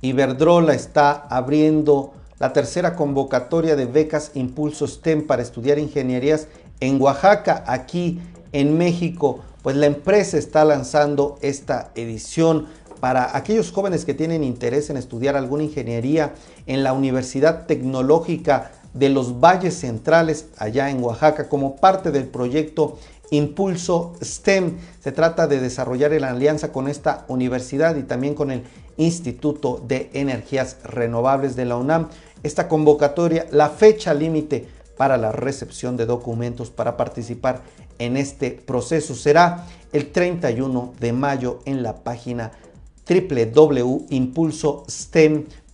Iberdrola 0.00 0.74
está 0.74 1.12
abriendo 1.12 2.14
la 2.40 2.52
tercera 2.52 2.96
convocatoria 2.96 3.76
de 3.76 3.86
becas 3.86 4.32
Impulso 4.34 4.88
STEM 4.88 5.24
para 5.28 5.42
estudiar 5.42 5.78
ingenierías 5.78 6.48
en 6.80 7.00
Oaxaca, 7.00 7.62
aquí 7.68 8.20
en 8.50 8.76
México. 8.76 9.38
Pues 9.62 9.76
la 9.76 9.86
empresa 9.86 10.36
está 10.36 10.64
lanzando 10.64 11.38
esta 11.42 11.92
edición 11.94 12.66
para 12.98 13.36
aquellos 13.36 13.70
jóvenes 13.70 14.04
que 14.04 14.14
tienen 14.14 14.42
interés 14.42 14.90
en 14.90 14.96
estudiar 14.96 15.36
alguna 15.36 15.62
ingeniería 15.62 16.34
en 16.66 16.82
la 16.82 16.92
Universidad 16.92 17.66
Tecnológica 17.66 18.72
de 18.98 19.10
los 19.10 19.40
valles 19.40 19.74
centrales 19.74 20.46
allá 20.58 20.90
en 20.90 21.02
Oaxaca 21.02 21.48
como 21.48 21.76
parte 21.76 22.10
del 22.10 22.24
proyecto 22.24 22.98
Impulso 23.30 24.14
STEM. 24.22 24.76
Se 25.00 25.12
trata 25.12 25.46
de 25.46 25.60
desarrollar 25.60 26.10
la 26.12 26.30
alianza 26.30 26.72
con 26.72 26.88
esta 26.88 27.24
universidad 27.28 27.96
y 27.96 28.02
también 28.02 28.34
con 28.34 28.50
el 28.50 28.64
Instituto 28.96 29.82
de 29.86 30.10
Energías 30.14 30.78
Renovables 30.84 31.54
de 31.56 31.66
la 31.66 31.76
UNAM. 31.76 32.08
Esta 32.42 32.68
convocatoria, 32.68 33.46
la 33.50 33.68
fecha 33.68 34.14
límite 34.14 34.68
para 34.96 35.18
la 35.18 35.32
recepción 35.32 35.96
de 35.96 36.06
documentos 36.06 36.70
para 36.70 36.96
participar 36.96 37.62
en 37.98 38.16
este 38.16 38.52
proceso 38.52 39.14
será 39.14 39.66
el 39.92 40.12
31 40.12 40.94
de 40.98 41.12
mayo 41.12 41.58
en 41.64 41.82
la 41.82 41.96
página 41.96 42.52
www.impulsostem.com 43.08 45.65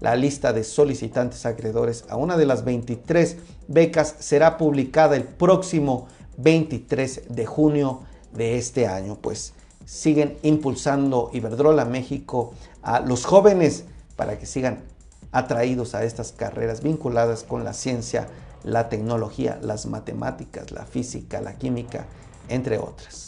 la 0.00 0.16
lista 0.16 0.52
de 0.52 0.64
solicitantes 0.64 1.46
acreedores 1.46 2.04
a 2.08 2.16
una 2.16 2.36
de 2.36 2.46
las 2.46 2.64
23 2.64 3.36
becas 3.68 4.14
será 4.18 4.58
publicada 4.58 5.16
el 5.16 5.24
próximo 5.24 6.06
23 6.36 7.22
de 7.28 7.46
junio 7.46 8.00
de 8.32 8.58
este 8.58 8.86
año. 8.86 9.16
Pues 9.20 9.54
siguen 9.86 10.36
impulsando 10.42 11.30
Iberdrola 11.32 11.84
México 11.84 12.52
a 12.82 13.00
los 13.00 13.24
jóvenes 13.24 13.84
para 14.16 14.38
que 14.38 14.46
sigan 14.46 14.82
atraídos 15.32 15.94
a 15.94 16.04
estas 16.04 16.32
carreras 16.32 16.82
vinculadas 16.82 17.42
con 17.42 17.64
la 17.64 17.72
ciencia, 17.72 18.28
la 18.62 18.88
tecnología, 18.88 19.58
las 19.62 19.86
matemáticas, 19.86 20.70
la 20.70 20.84
física, 20.84 21.40
la 21.40 21.54
química, 21.54 22.06
entre 22.48 22.78
otras. 22.78 23.23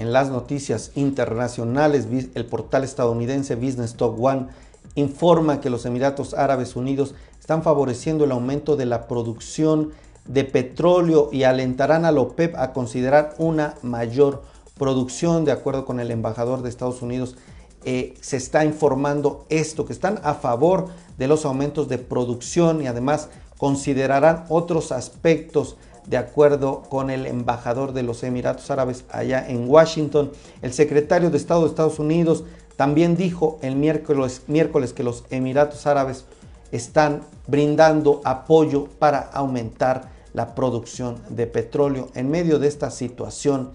En 0.00 0.14
las 0.14 0.30
noticias 0.30 0.92
internacionales, 0.94 2.08
el 2.34 2.46
portal 2.46 2.84
estadounidense 2.84 3.54
Business 3.54 3.96
Talk 3.96 4.18
One 4.18 4.46
informa 4.94 5.60
que 5.60 5.68
los 5.68 5.84
Emiratos 5.84 6.32
Árabes 6.32 6.74
Unidos 6.74 7.14
están 7.38 7.62
favoreciendo 7.62 8.24
el 8.24 8.32
aumento 8.32 8.76
de 8.76 8.86
la 8.86 9.06
producción 9.06 9.90
de 10.24 10.44
petróleo 10.44 11.28
y 11.30 11.42
alentarán 11.42 12.06
a 12.06 12.12
la 12.12 12.22
OPEP 12.22 12.56
a 12.56 12.72
considerar 12.72 13.34
una 13.36 13.74
mayor 13.82 14.42
producción. 14.78 15.44
De 15.44 15.52
acuerdo 15.52 15.84
con 15.84 16.00
el 16.00 16.10
embajador 16.10 16.62
de 16.62 16.70
Estados 16.70 17.02
Unidos, 17.02 17.36
eh, 17.84 18.14
se 18.22 18.38
está 18.38 18.64
informando 18.64 19.44
esto, 19.50 19.84
que 19.84 19.92
están 19.92 20.18
a 20.22 20.32
favor 20.32 20.86
de 21.18 21.28
los 21.28 21.44
aumentos 21.44 21.90
de 21.90 21.98
producción 21.98 22.80
y 22.80 22.86
además 22.86 23.28
considerarán 23.58 24.46
otros 24.48 24.92
aspectos 24.92 25.76
de 26.10 26.16
acuerdo 26.16 26.82
con 26.88 27.08
el 27.08 27.24
embajador 27.24 27.92
de 27.92 28.02
los 28.02 28.24
Emiratos 28.24 28.68
Árabes 28.72 29.04
allá 29.10 29.48
en 29.48 29.70
Washington. 29.70 30.32
El 30.60 30.72
secretario 30.72 31.30
de 31.30 31.36
Estado 31.36 31.62
de 31.62 31.68
Estados 31.68 32.00
Unidos 32.00 32.42
también 32.74 33.16
dijo 33.16 33.60
el 33.62 33.76
miércoles, 33.76 34.42
miércoles 34.48 34.92
que 34.92 35.04
los 35.04 35.24
Emiratos 35.30 35.86
Árabes 35.86 36.24
están 36.72 37.22
brindando 37.46 38.20
apoyo 38.24 38.88
para 38.98 39.20
aumentar 39.20 40.10
la 40.32 40.56
producción 40.56 41.16
de 41.28 41.46
petróleo 41.46 42.08
en 42.14 42.28
medio 42.28 42.58
de 42.58 42.66
esta 42.66 42.90
situación 42.90 43.70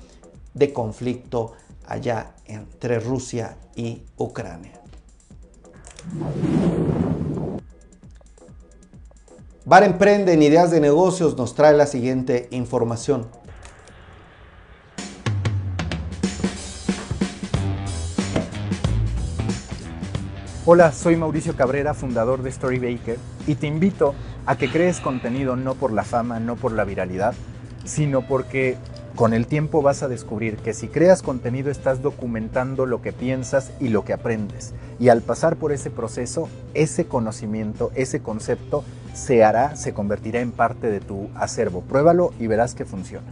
de 0.54 0.74
conflicto 0.74 1.54
allá 1.88 2.34
entre 2.48 3.00
Rusia 3.00 3.58
y 3.78 4.02
Ucrania. 4.18 4.82
Bar 9.68 9.82
Emprende 9.82 10.32
en 10.32 10.44
Ideas 10.44 10.70
de 10.70 10.80
Negocios 10.80 11.36
nos 11.38 11.56
trae 11.56 11.74
la 11.76 11.88
siguiente 11.88 12.48
información. 12.52 13.26
Hola, 20.68 20.92
soy 20.92 21.16
Mauricio 21.16 21.56
Cabrera, 21.56 21.96
fundador 21.96 22.44
de 22.44 22.52
Storybaker, 22.52 23.18
y 23.48 23.56
te 23.56 23.66
invito 23.66 24.14
a 24.46 24.56
que 24.56 24.70
crees 24.70 25.00
contenido 25.00 25.56
no 25.56 25.74
por 25.74 25.92
la 25.92 26.04
fama, 26.04 26.40
no 26.40 26.58
por 26.58 26.72
la 26.72 26.84
viralidad, 26.84 27.34
sino 27.86 28.22
porque 28.28 28.78
con 29.16 29.34
el 29.34 29.48
tiempo 29.48 29.82
vas 29.82 30.04
a 30.04 30.08
descubrir 30.08 30.58
que 30.58 30.76
si 30.76 30.90
creas 30.90 31.24
contenido 31.24 31.72
estás 31.72 32.04
documentando 32.04 32.86
lo 32.86 33.02
que 33.02 33.14
piensas 33.14 33.72
y 33.80 33.88
lo 33.88 34.06
que 34.06 34.14
aprendes. 34.14 34.76
Y 35.00 35.10
al 35.10 35.24
pasar 35.24 35.56
por 35.56 35.72
ese 35.72 35.90
proceso, 35.90 36.50
ese 36.76 37.06
conocimiento, 37.06 37.92
ese 37.96 38.22
concepto 38.22 38.84
se 39.16 39.44
hará, 39.44 39.76
se 39.76 39.94
convertirá 39.94 40.42
en 40.42 40.52
parte 40.52 40.92
de 40.92 41.00
tu 41.00 41.30
acervo. 41.36 41.82
Pruébalo 41.82 42.34
y 42.38 42.48
verás 42.48 42.76
que 42.76 42.86
funciona. 42.86 43.26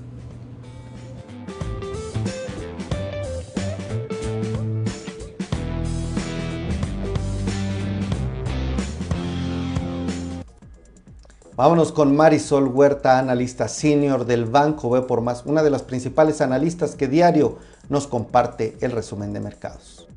Vámonos 11.55 11.91
con 11.91 12.15
Marisol 12.15 12.67
Huerta, 12.67 13.19
analista 13.19 13.67
senior 13.67 14.25
del 14.25 14.45
Banco 14.45 14.89
B 14.89 15.03
por 15.03 15.21
Más, 15.21 15.45
una 15.45 15.61
de 15.61 15.69
las 15.69 15.83
principales 15.83 16.41
analistas 16.41 16.95
que 16.95 17.07
diario 17.07 17.59
nos 17.89 18.07
comparte 18.07 18.75
el 18.81 18.91
resumen 18.91 19.33
de 19.33 19.39
mercados. 19.39 20.07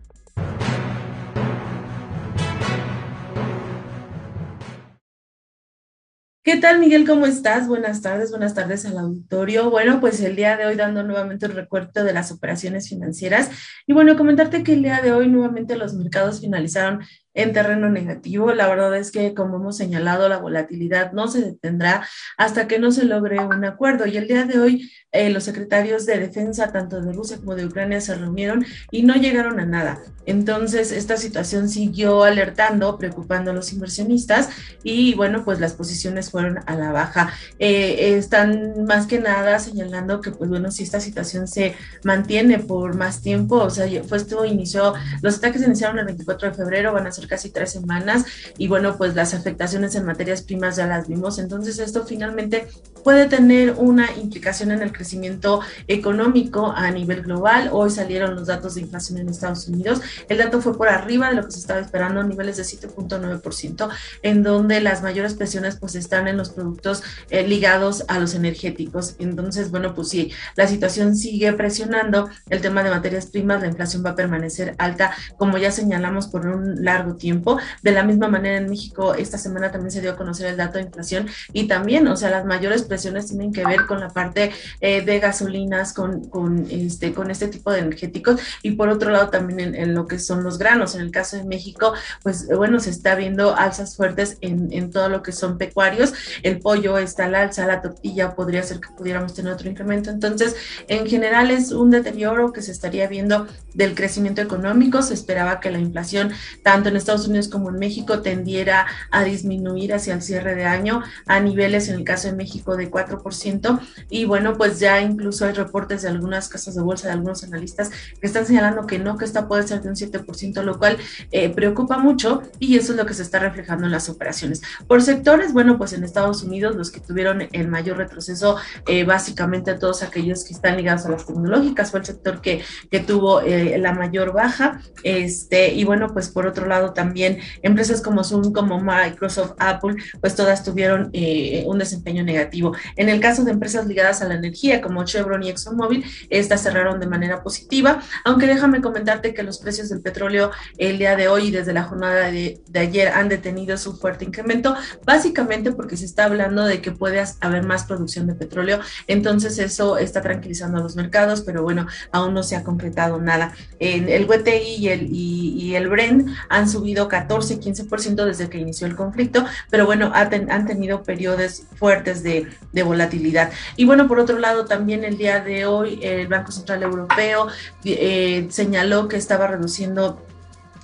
¿Qué 6.56 6.62
tal, 6.62 6.78
Miguel? 6.78 7.06
¿Cómo 7.06 7.26
estás? 7.26 7.68
Buenas 7.68 8.00
tardes, 8.00 8.30
buenas 8.30 8.54
tardes 8.54 8.86
al 8.86 8.96
auditorio. 8.96 9.68
Bueno, 9.68 10.00
pues 10.00 10.22
el 10.22 10.36
día 10.36 10.56
de 10.56 10.64
hoy 10.64 10.74
dando 10.74 11.02
nuevamente 11.02 11.44
un 11.44 11.52
recuerdo 11.52 12.02
de 12.02 12.14
las 12.14 12.32
operaciones 12.32 12.88
financieras. 12.88 13.50
Y 13.86 13.92
bueno, 13.92 14.16
comentarte 14.16 14.64
que 14.64 14.72
el 14.72 14.82
día 14.82 15.02
de 15.02 15.12
hoy 15.12 15.28
nuevamente 15.28 15.76
los 15.76 15.92
mercados 15.92 16.40
finalizaron 16.40 17.00
en 17.36 17.52
terreno 17.52 17.88
negativo. 17.88 18.52
La 18.52 18.66
verdad 18.66 18.96
es 18.96 19.12
que, 19.12 19.34
como 19.34 19.56
hemos 19.56 19.76
señalado, 19.76 20.28
la 20.28 20.38
volatilidad 20.38 21.12
no 21.12 21.28
se 21.28 21.42
detendrá 21.42 22.06
hasta 22.36 22.66
que 22.66 22.78
no 22.78 22.90
se 22.90 23.04
logre 23.04 23.38
un 23.38 23.64
acuerdo. 23.64 24.06
Y 24.06 24.16
el 24.16 24.26
día 24.26 24.44
de 24.44 24.58
hoy, 24.58 24.90
eh, 25.12 25.30
los 25.30 25.44
secretarios 25.44 26.06
de 26.06 26.18
defensa, 26.18 26.72
tanto 26.72 27.00
de 27.00 27.12
Rusia 27.12 27.36
como 27.36 27.54
de 27.54 27.66
Ucrania, 27.66 28.00
se 28.00 28.14
reunieron 28.14 28.64
y 28.90 29.02
no 29.02 29.14
llegaron 29.14 29.60
a 29.60 29.66
nada. 29.66 30.02
Entonces, 30.24 30.90
esta 30.90 31.16
situación 31.16 31.68
siguió 31.68 32.24
alertando, 32.24 32.98
preocupando 32.98 33.52
a 33.52 33.54
los 33.54 33.72
inversionistas 33.72 34.48
y, 34.82 35.14
bueno, 35.14 35.44
pues 35.44 35.60
las 35.60 35.74
posiciones 35.74 36.30
fueron 36.30 36.58
a 36.66 36.74
la 36.74 36.90
baja. 36.90 37.32
Eh, 37.58 38.16
están 38.16 38.84
más 38.86 39.06
que 39.06 39.20
nada 39.20 39.58
señalando 39.58 40.20
que, 40.20 40.32
pues 40.32 40.50
bueno, 40.50 40.70
si 40.70 40.82
esta 40.82 41.00
situación 41.00 41.46
se 41.46 41.76
mantiene 42.02 42.58
por 42.58 42.96
más 42.96 43.20
tiempo, 43.22 43.56
o 43.56 43.70
sea, 43.70 43.86
fue 44.04 44.16
esto 44.18 44.44
inició, 44.44 44.94
los 45.22 45.36
ataques 45.36 45.62
iniciaron 45.62 45.98
el 45.98 46.06
24 46.06 46.48
de 46.48 46.54
febrero, 46.54 46.92
van 46.92 47.06
a 47.06 47.12
ser 47.12 47.25
casi 47.26 47.50
tres 47.50 47.72
semanas 47.72 48.24
y 48.58 48.68
bueno, 48.68 48.96
pues 48.96 49.14
las 49.14 49.34
afectaciones 49.34 49.94
en 49.94 50.04
materias 50.04 50.42
primas 50.42 50.76
ya 50.76 50.86
las 50.86 51.08
vimos. 51.08 51.38
Entonces 51.38 51.78
esto 51.78 52.04
finalmente 52.04 52.68
puede 53.04 53.26
tener 53.28 53.74
una 53.78 54.08
implicación 54.16 54.72
en 54.72 54.82
el 54.82 54.92
crecimiento 54.92 55.60
económico 55.86 56.72
a 56.74 56.90
nivel 56.90 57.22
global. 57.22 57.70
Hoy 57.72 57.90
salieron 57.90 58.34
los 58.34 58.48
datos 58.48 58.74
de 58.74 58.80
inflación 58.80 59.18
en 59.18 59.28
Estados 59.28 59.68
Unidos. 59.68 60.00
El 60.28 60.38
dato 60.38 60.60
fue 60.60 60.76
por 60.76 60.88
arriba 60.88 61.28
de 61.28 61.36
lo 61.36 61.44
que 61.44 61.52
se 61.52 61.60
estaba 61.60 61.80
esperando, 61.80 62.22
niveles 62.24 62.56
de 62.56 62.64
7.9%, 62.64 63.88
en 64.22 64.42
donde 64.42 64.80
las 64.80 65.02
mayores 65.02 65.34
presiones 65.34 65.76
pues 65.76 65.94
están 65.94 66.26
en 66.28 66.36
los 66.36 66.50
productos 66.50 67.02
eh, 67.30 67.46
ligados 67.46 68.04
a 68.08 68.18
los 68.18 68.34
energéticos. 68.34 69.14
Entonces, 69.18 69.70
bueno, 69.70 69.94
pues 69.94 70.08
sí, 70.08 70.32
la 70.56 70.66
situación 70.66 71.16
sigue 71.16 71.52
presionando 71.52 72.28
el 72.48 72.60
tema 72.60 72.82
de 72.82 72.90
materias 72.90 73.26
primas, 73.26 73.60
la 73.60 73.68
inflación 73.68 74.04
va 74.04 74.10
a 74.10 74.16
permanecer 74.16 74.74
alta, 74.78 75.12
como 75.38 75.58
ya 75.58 75.70
señalamos 75.70 76.28
por 76.28 76.46
un 76.46 76.84
largo 76.84 77.15
tiempo. 77.16 77.58
De 77.82 77.92
la 77.92 78.02
misma 78.02 78.28
manera 78.28 78.56
en 78.56 78.68
México, 78.68 79.14
esta 79.14 79.38
semana 79.38 79.70
también 79.70 79.90
se 79.90 80.00
dio 80.00 80.12
a 80.12 80.16
conocer 80.16 80.46
el 80.46 80.56
dato 80.56 80.78
de 80.78 80.84
inflación 80.84 81.28
y 81.52 81.66
también, 81.66 82.06
o 82.08 82.16
sea, 82.16 82.30
las 82.30 82.44
mayores 82.44 82.82
presiones 82.82 83.26
tienen 83.26 83.52
que 83.52 83.64
ver 83.64 83.86
con 83.86 84.00
la 84.00 84.08
parte 84.10 84.52
eh, 84.80 85.02
de 85.02 85.18
gasolinas, 85.18 85.92
con, 85.92 86.28
con, 86.28 86.66
este, 86.70 87.12
con 87.12 87.30
este 87.30 87.48
tipo 87.48 87.70
de 87.70 87.80
energéticos 87.80 88.40
y 88.62 88.72
por 88.72 88.88
otro 88.88 89.10
lado 89.10 89.30
también 89.30 89.74
en, 89.74 89.94
lo 89.94 90.06
que 90.06 90.18
son 90.18 90.42
los 90.42 90.58
granos. 90.58 90.94
En 90.94 91.00
el 91.00 91.10
caso 91.10 91.36
de 91.36 91.44
México, 91.44 91.92
pues 92.22 92.48
bueno, 92.48 92.80
se 92.80 92.90
está 92.90 93.14
viendo 93.14 93.56
alzas 93.56 93.96
fuertes 93.96 94.38
en, 94.40 94.68
en 94.72 94.90
todo 94.90 95.08
lo 95.08 95.22
que 95.22 95.32
son 95.32 95.58
pecuarios. 95.58 96.12
El 96.42 96.58
pollo 96.58 96.98
está 96.98 97.26
al 97.26 97.34
alza, 97.34 97.66
la 97.66 97.80
tortilla 97.80 98.34
podría 98.34 98.62
ser 98.62 98.80
que 98.80 98.88
pudiéramos 98.96 99.34
tener 99.34 99.52
otro 99.52 99.68
incremento. 99.68 100.10
Entonces, 100.10 100.56
en 100.88 101.06
general 101.06 101.50
es 101.50 101.72
un 101.72 101.90
deterioro 101.90 102.52
que 102.52 102.62
se 102.62 102.72
estaría 102.72 103.08
viendo 103.08 103.46
del 103.74 103.94
crecimiento 103.94 104.40
económico. 104.42 105.02
Se 105.02 105.14
esperaba 105.14 105.60
que 105.60 105.70
la 105.70 105.78
inflación, 105.78 106.32
tanto 106.62 106.88
en 106.88 106.96
Unidos 107.06 107.48
como 107.48 107.70
en 107.70 107.78
México 107.78 108.20
tendiera 108.20 108.86
a 109.10 109.24
disminuir 109.24 109.94
hacia 109.94 110.14
el 110.14 110.22
cierre 110.22 110.54
de 110.54 110.64
año 110.64 111.02
a 111.26 111.40
niveles, 111.40 111.88
en 111.88 111.96
el 111.96 112.04
caso 112.04 112.28
de 112.28 112.34
México, 112.34 112.76
de 112.76 112.90
4%. 112.90 113.80
Y 114.10 114.24
bueno, 114.24 114.56
pues 114.56 114.80
ya 114.80 115.00
incluso 115.00 115.46
hay 115.46 115.52
reportes 115.52 116.02
de 116.02 116.08
algunas 116.08 116.48
casas 116.48 116.74
de 116.74 116.82
bolsa, 116.82 117.06
de 117.06 117.14
algunos 117.14 117.44
analistas, 117.44 117.90
que 118.20 118.26
están 118.26 118.46
señalando 118.46 118.86
que 118.86 118.98
no, 118.98 119.16
que 119.16 119.24
esta 119.24 119.48
puede 119.48 119.66
ser 119.66 119.82
de 119.82 119.88
un 119.88 119.94
7%, 119.94 120.62
lo 120.62 120.78
cual 120.78 120.98
eh, 121.30 121.50
preocupa 121.50 121.98
mucho 121.98 122.42
y 122.58 122.76
eso 122.76 122.92
es 122.92 122.98
lo 122.98 123.06
que 123.06 123.14
se 123.14 123.22
está 123.22 123.38
reflejando 123.38 123.86
en 123.86 123.92
las 123.92 124.08
operaciones. 124.08 124.62
Por 124.86 125.02
sectores, 125.02 125.52
bueno, 125.52 125.78
pues 125.78 125.92
en 125.92 126.04
Estados 126.04 126.42
Unidos 126.42 126.76
los 126.76 126.90
que 126.90 127.00
tuvieron 127.00 127.48
el 127.52 127.68
mayor 127.68 127.98
retroceso, 127.98 128.56
eh, 128.86 129.04
básicamente 129.04 129.74
todos 129.74 130.02
aquellos 130.02 130.44
que 130.44 130.54
están 130.54 130.76
ligados 130.76 131.06
a 131.06 131.10
las 131.10 131.26
tecnológicas, 131.26 131.90
fue 131.90 132.00
el 132.00 132.06
sector 132.06 132.40
que, 132.40 132.62
que 132.90 133.00
tuvo 133.00 133.40
eh, 133.40 133.78
la 133.78 133.92
mayor 133.92 134.32
baja. 134.32 134.80
Este, 135.02 135.72
y 135.72 135.84
bueno, 135.84 136.08
pues 136.12 136.28
por 136.28 136.46
otro 136.46 136.66
lado, 136.66 136.92
también 136.96 137.38
empresas 137.62 138.02
como 138.02 138.24
Zoom, 138.24 138.52
como 138.52 138.80
Microsoft, 138.80 139.52
Apple, 139.58 139.94
pues 140.20 140.34
todas 140.34 140.64
tuvieron 140.64 141.10
eh, 141.12 141.62
un 141.68 141.78
desempeño 141.78 142.24
negativo. 142.24 142.74
En 142.96 143.08
el 143.08 143.20
caso 143.20 143.44
de 143.44 143.52
empresas 143.52 143.86
ligadas 143.86 144.22
a 144.22 144.28
la 144.28 144.34
energía, 144.34 144.80
como 144.80 145.04
Chevron 145.04 145.44
y 145.44 145.50
ExxonMobil, 145.50 146.04
estas 146.30 146.62
cerraron 146.62 146.98
de 146.98 147.06
manera 147.06 147.42
positiva, 147.44 148.02
aunque 148.24 148.48
déjame 148.48 148.80
comentarte 148.80 149.32
que 149.32 149.44
los 149.44 149.58
precios 149.58 149.88
del 149.88 150.00
petróleo 150.00 150.50
el 150.78 150.98
día 150.98 151.14
de 151.14 151.28
hoy 151.28 151.48
y 151.48 151.50
desde 151.50 151.72
la 151.72 151.84
jornada 151.84 152.30
de, 152.30 152.60
ayer 152.74 153.08
han 153.08 153.28
detenido 153.28 153.76
su 153.78 153.96
fuerte 153.96 154.24
incremento, 154.24 154.74
básicamente 155.04 155.72
porque 155.72 155.96
se 155.96 156.04
está 156.04 156.24
hablando 156.24 156.64
de 156.64 156.80
que 156.80 156.92
puede 156.92 157.22
haber 157.40 157.64
más 157.64 157.84
producción 157.84 158.26
de 158.26 158.34
petróleo, 158.34 158.80
entonces 159.06 159.58
eso 159.58 159.98
está 159.98 160.22
tranquilizando 160.22 160.78
a 160.78 160.82
los 160.82 160.96
mercados, 160.96 161.42
pero 161.42 161.62
bueno, 161.62 161.86
aún 162.12 162.34
no 162.34 162.42
se 162.42 162.56
ha 162.56 162.64
concretado 162.64 163.20
nada. 163.20 163.54
En 163.78 164.08
el 164.08 164.24
WTI 164.26 164.76
y 164.78 164.88
el, 164.88 165.08
y, 165.10 165.74
el 165.76 165.88
Brent 165.88 166.28
han 166.48 166.68
subido 166.76 167.08
14, 167.08 167.58
15% 167.58 168.24
desde 168.24 168.50
que 168.50 168.58
inició 168.58 168.86
el 168.86 168.96
conflicto, 168.96 169.44
pero 169.70 169.86
bueno, 169.86 170.12
han 170.14 170.66
tenido 170.66 171.02
periodos 171.02 171.62
fuertes 171.76 172.22
de, 172.22 172.46
volatilidad. 172.84 173.50
Y 173.76 173.86
bueno, 173.86 174.06
por 174.06 174.20
otro 174.20 174.38
lado, 174.38 174.66
también 174.66 175.04
el 175.04 175.16
día 175.16 175.40
de 175.40 175.66
hoy 175.66 175.98
el 176.02 176.28
Banco 176.28 176.52
Central 176.52 176.82
Europeo 176.82 177.48
eh, 177.84 178.46
señaló 178.50 179.08
que 179.08 179.16
estaba 179.16 179.46
reduciendo 179.46 180.22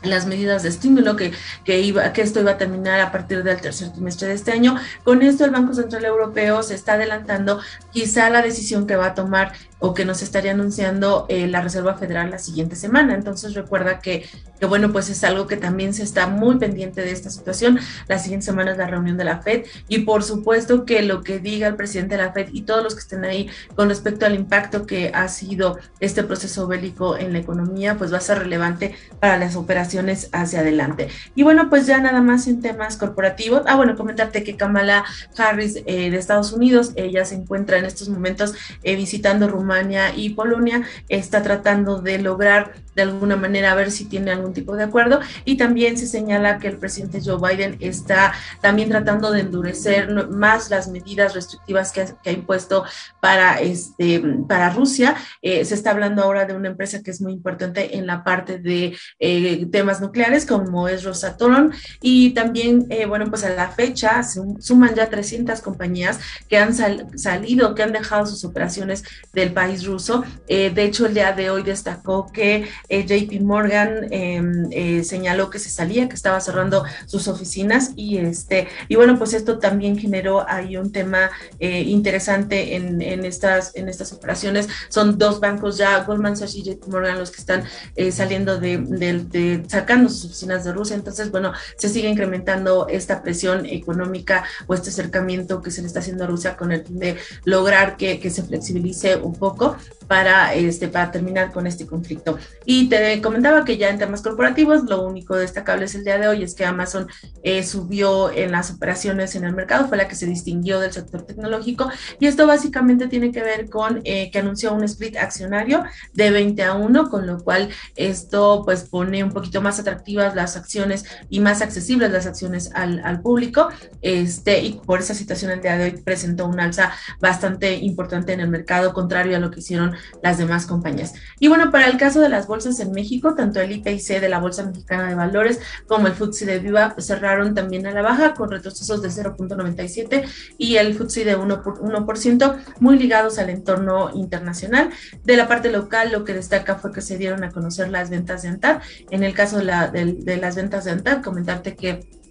las 0.02 0.26
medidas 0.26 0.62
de 0.62 0.68
estímulo 0.70 1.14
que, 1.14 1.33
que, 1.64 1.81
iba, 1.81 2.12
que 2.12 2.22
esto 2.22 2.40
iba 2.40 2.52
a 2.52 2.59
terminar 2.59 3.00
a 3.00 3.12
partir 3.12 3.44
del 3.44 3.61
tercer 3.61 3.92
trimestre 3.92 4.28
de 4.28 4.35
este 4.35 4.50
año. 4.50 4.76
Con 5.05 5.22
esto 5.22 5.44
el 5.44 5.50
Banco 5.50 5.74
Central 5.74 6.05
Europeo 6.05 6.62
se 6.62 6.74
está 6.74 6.94
adelantando 6.94 7.61
quizá 7.92 8.31
la 8.31 8.42
decisión 8.42 8.87
que 8.87 8.96
va 8.96 9.09
a 9.09 9.14
tomar 9.14 9.52
o 9.83 9.95
que 9.95 10.05
nos 10.05 10.23
estaría 10.23 10.53
anunciando 10.53 11.27
eh, 11.29 11.49
la 11.49 11.61
Reserva 11.61 11.95
Federal 11.95 12.31
la 12.31 12.38
siguiente 12.38 12.77
semana. 12.77 13.14
Entonces 13.14 13.55
recuerda 13.55 13.99
que, 13.99 14.25
que, 14.61 14.66
bueno, 14.66 14.92
pues 14.92 15.11
es 15.11 15.25
algo 15.25 15.49
que 15.49 15.57
también 15.57 15.92
se 15.92 16.05
está 16.05 16.29
muy 16.29 16.57
pendiente 16.57 17.01
de 17.01 17.11
esta 17.11 17.31
situación. 17.31 17.81
La 18.07 18.21
siguiente 18.21 18.47
semana 18.47 18.71
es 18.71 18.79
la 18.79 18.87
reunión 18.87 19.16
de 19.16 19.25
la 19.25 19.40
Fed 19.40 19.64
y 19.88 19.99
por 20.01 20.23
supuesto 20.23 20.85
que 20.85 21.03
lo 21.03 21.25
que 21.25 21.40
diga 21.40 21.66
el 21.66 21.75
presidente 21.75 22.16
de 22.16 22.23
la 22.23 22.33
Fed 22.33 22.51
y 22.53 22.62
todos 22.62 22.85
los 22.85 22.95
que 22.95 23.01
estén 23.01 23.25
ahí 23.25 23.51
con 23.75 23.88
respecto 23.88 24.25
al 24.25 24.37
impacto 24.37 24.87
que 24.87 25.11
ha 25.12 25.27
sido 25.27 25.79
este 25.99 26.23
proceso 26.23 26.68
bélico 26.68 27.16
en 27.16 27.33
la 27.33 27.40
economía, 27.40 27.99
pues 27.99 28.12
va 28.12 28.18
a 28.18 28.21
ser 28.21 28.38
relevante 28.38 28.95
para 29.18 29.37
las 29.37 29.57
operaciones 29.57 30.29
hacia 30.31 30.61
adelante. 30.61 31.09
Y 31.35 31.42
bueno, 31.42 31.68
pues 31.68 31.88
ya 31.88 31.99
nada 31.99 32.23
más 32.23 32.47
en 32.47 32.61
temas 32.61 32.97
corporativos. 32.97 33.62
Ah, 33.66 33.75
bueno, 33.75 33.97
comentarte 33.97 34.45
que 34.45 34.57
Kamala 34.57 35.05
Harris 35.37 35.83
eh, 35.87 36.11
de 36.11 36.16
Estados 36.16 36.53
Unidos, 36.53 36.92
ella 36.95 37.25
se 37.25 37.35
encuentra 37.35 37.79
en 37.79 37.85
estos 37.85 38.09
momentos 38.09 38.55
eh, 38.85 38.95
visitando 38.95 39.49
Rumania 39.49 39.71
y 40.16 40.30
Polonia 40.30 40.82
está 41.08 41.42
tratando 41.42 42.00
de 42.00 42.18
lograr 42.18 42.72
de 42.94 43.02
alguna 43.02 43.37
manera 43.37 43.74
ver 43.74 43.90
si 43.90 44.04
tiene 44.04 44.30
algún 44.30 44.52
tipo 44.52 44.76
de 44.76 44.85
acuerdo 44.85 45.20
y 45.44 45.56
también 45.56 45.96
se 45.96 46.06
señala 46.06 46.58
que 46.58 46.68
el 46.68 46.76
presidente 46.76 47.20
Joe 47.24 47.38
Biden 47.40 47.76
está 47.80 48.32
también 48.61 48.90
tratando 48.90 49.30
de 49.30 49.40
endurecer 49.40 50.12
más 50.28 50.70
las 50.70 50.88
medidas 50.88 51.35
restrictivas 51.35 51.92
que 51.92 52.02
ha, 52.02 52.32
impuesto 52.32 52.85
para, 53.20 53.61
este, 53.61 54.22
para 54.48 54.70
Rusia. 54.70 55.16
Eh, 55.40 55.64
se 55.64 55.74
está 55.74 55.90
hablando 55.90 56.22
ahora 56.22 56.44
de 56.44 56.54
una 56.54 56.68
empresa 56.68 57.02
que 57.02 57.11
es 57.11 57.20
muy 57.20 57.32
importante 57.32 57.96
en 57.96 58.06
la 58.06 58.24
parte 58.24 58.58
de 58.58 58.96
eh, 59.18 59.66
temas 59.70 60.00
nucleares 60.00 60.46
como 60.46 60.88
es 60.88 61.04
Rosatom 61.04 61.70
y 62.00 62.30
también, 62.30 62.87
eh, 62.90 63.06
bueno, 63.06 63.26
pues 63.30 63.44
a 63.44 63.50
la 63.50 63.68
fecha 63.68 64.22
suman 64.22 64.94
ya 64.94 65.08
300 65.08 65.61
compañías 65.61 66.20
que 66.48 66.58
han 66.58 66.74
salido, 66.74 67.74
que 67.74 67.82
han 67.82 67.92
dejado 67.92 68.26
sus 68.26 68.44
operaciones 68.44 69.04
del 69.32 69.52
país 69.52 69.62
ruso. 69.85 70.25
de 70.48 70.85
hecho, 70.85 71.07
el 71.07 71.14
día 71.14 71.33
de 71.33 71.51
hoy 71.51 71.62
destacó 71.62 72.31
que 72.33 72.68
eh, 72.88 73.05
JP 73.07 73.40
Morgan 73.42 74.09
em, 74.11 74.68
eh, 74.70 75.05
señaló 75.05 75.51
que 75.51 75.59
se 75.59 75.70
salía, 75.70 76.09
que 76.09 76.14
estaba 76.14 76.40
cerrando 76.40 76.85
sus 77.07 77.29
oficinas 77.29 77.92
y 77.96 78.18
este 78.18 78.68
y 78.88 78.96
bueno, 78.96 79.18
pues 79.18 79.35
esto 79.35 79.59
también 79.59 79.98
generó 79.98 80.48
ahí 80.48 80.77
un 80.77 80.92
tema 80.92 81.31
eh, 81.59 81.81
interesante 81.81 82.77
en, 82.77 83.03
estas 83.25 83.75
en 83.75 83.88
estas 83.88 84.12
operaciones. 84.12 84.68
Son 84.88 85.18
dos 85.18 85.40
bancos 85.40 85.79
ya, 85.79 86.03
Goldman 86.05 86.37
Sachs 86.37 86.55
y 86.55 86.62
JP 86.62 86.88
Morgan, 86.88 87.18
los 87.18 87.31
que 87.31 87.40
están 87.40 87.64
saliendo 88.11 88.59
de, 88.59 89.62
sacando 89.68 90.09
sus 90.09 90.27
oficinas 90.27 90.64
de 90.64 90.72
Rusia. 90.72 90.96
Entonces, 90.96 91.31
bueno, 91.31 91.53
se 91.77 91.88
sigue 91.88 92.09
incrementando 92.09 92.87
esta 92.88 93.22
presión 93.22 93.66
económica 93.66 94.44
o 94.66 94.75
este 94.75 94.90
acercamiento 94.90 95.62
que 95.62 95.70
se 95.70 95.81
le 95.81 95.87
está 95.87 96.01
haciendo 96.01 96.25
a 96.25 96.27
Rusia 96.27 96.57
con 96.57 96.72
el 96.72 96.85
fin 96.85 96.98
de 96.98 97.16
lograr 97.44 97.96
que, 97.96 98.20
que 98.20 98.31
se 98.31 98.42
flexibilice 98.42 99.16
un 99.16 99.35
poco 99.42 99.76
para, 100.07 100.55
este, 100.55 100.87
para 100.87 101.11
terminar 101.11 101.50
con 101.50 101.66
este 101.66 101.85
conflicto. 101.85 102.38
Y 102.64 102.88
te 102.88 103.20
comentaba 103.20 103.64
que 103.64 103.76
ya 103.76 103.88
en 103.88 103.98
temas 103.98 104.22
corporativos, 104.22 104.85
lo 104.85 105.02
único 105.02 105.35
destacable 105.35 105.87
es 105.87 105.96
el 105.96 106.05
día 106.05 106.18
de 106.18 106.28
hoy, 106.28 106.44
es 106.44 106.55
que 106.55 106.64
Amazon 106.64 107.09
eh, 107.42 107.64
subió 107.64 108.31
en 108.31 108.52
las 108.52 108.70
operaciones 108.70 109.35
en 109.35 109.44
el 109.44 109.52
mercado, 109.52 109.88
fue 109.88 109.96
la 109.96 110.07
que 110.07 110.14
se 110.14 110.26
distinguió 110.26 110.78
del 110.78 110.92
sector 110.92 111.22
tecnológico, 111.22 111.90
y 112.20 112.26
esto 112.26 112.46
básicamente 112.46 113.09
tiene 113.09 113.33
que 113.33 113.42
ver 113.42 113.68
con 113.68 114.00
eh, 114.05 114.31
que 114.31 114.38
anunció 114.38 114.72
un 114.74 114.85
split 114.85 115.16
accionario 115.16 115.83
de 116.12 116.31
20 116.31 116.62
a 116.62 116.74
1, 116.74 117.11
con 117.11 117.26
lo 117.26 117.42
cual 117.42 117.70
esto 117.96 118.62
pues 118.64 118.85
pone 118.85 119.24
un 119.24 119.33
poquito 119.33 119.61
más 119.61 119.81
atractivas 119.81 120.37
las 120.37 120.57
acciones 120.57 121.05
y 121.31 121.40
más 121.40 121.62
accesibles 121.62 122.12
las 122.12 122.26
acciones 122.26 122.70
al, 122.74 123.00
al 123.05 123.22
público, 123.22 123.70
este, 124.02 124.61
y 124.61 124.74
por 124.74 125.00
esa 125.00 125.14
situación 125.14 125.50
el 125.50 125.62
día 125.62 125.76
de 125.76 125.85
hoy 125.85 125.92
presentó 125.92 126.46
un 126.46 126.61
alza 126.61 126.92
bastante 127.18 127.74
importante 127.74 128.35
en 128.35 128.40
el 128.40 128.48
mercado, 128.48 128.92
contrario 128.92 129.32
a 129.35 129.40
lo 129.40 129.51
que 129.51 129.61
hicieron 129.61 129.95
las 130.23 130.38
demás 130.38 130.66
compañías. 130.66 131.14
Y 131.38 131.49
bueno, 131.49 131.71
para 131.71 131.87
el 131.87 131.97
caso 131.97 132.21
de 132.21 132.29
las 132.29 132.47
bolsas 132.47 132.81
en 132.81 132.92
México, 132.92 133.35
tanto 133.35 133.61
el 133.61 133.73
IPC 133.73 134.21
de 134.21 134.29
la 134.29 134.38
Bolsa 134.38 134.64
Mexicana 134.64 135.09
de 135.09 135.14
Valores 135.14 135.61
como 135.87 136.07
el 136.07 136.14
FTSE 136.14 136.47
de 136.47 136.59
Viva 136.59 136.95
cerraron 136.99 137.55
también 137.55 137.87
a 137.87 137.92
la 137.92 138.03
baja 138.03 138.35
con 138.35 138.51
retrocesos 138.51 139.03
de 139.03 139.09
0.97 139.09 140.25
y 140.59 140.77
el 140.77 140.95
FTSE 140.95 141.25
de 141.25 141.38
1%, 141.38 142.59
muy 142.81 142.99
ligados 142.99 143.38
al 143.38 143.51
entorno 143.51 144.11
internacional. 144.14 144.90
De 145.25 145.37
la 145.37 145.49
parte 145.49 145.71
local, 145.71 146.12
lo 146.12 146.25
que 146.25 146.35
destaca 146.35 146.77
fue 146.77 146.92
que 146.92 147.01
se 147.01 147.18
dieron 147.18 147.45
a 147.45 147.51
conocer 147.51 147.88
las 147.88 148.11
ventas 148.11 148.42
de 148.42 148.49
ANTAD. 148.49 148.83
En 149.11 149.23
el 149.23 149.35
caso 149.35 149.59
de, 149.59 149.64
la, 149.64 149.88
de 149.88 150.37
las 150.37 150.57
ventas 150.57 150.85
de 150.85 150.92
ANTAD, 150.92 151.23
comentarte 151.23 151.77
que 151.77 152.21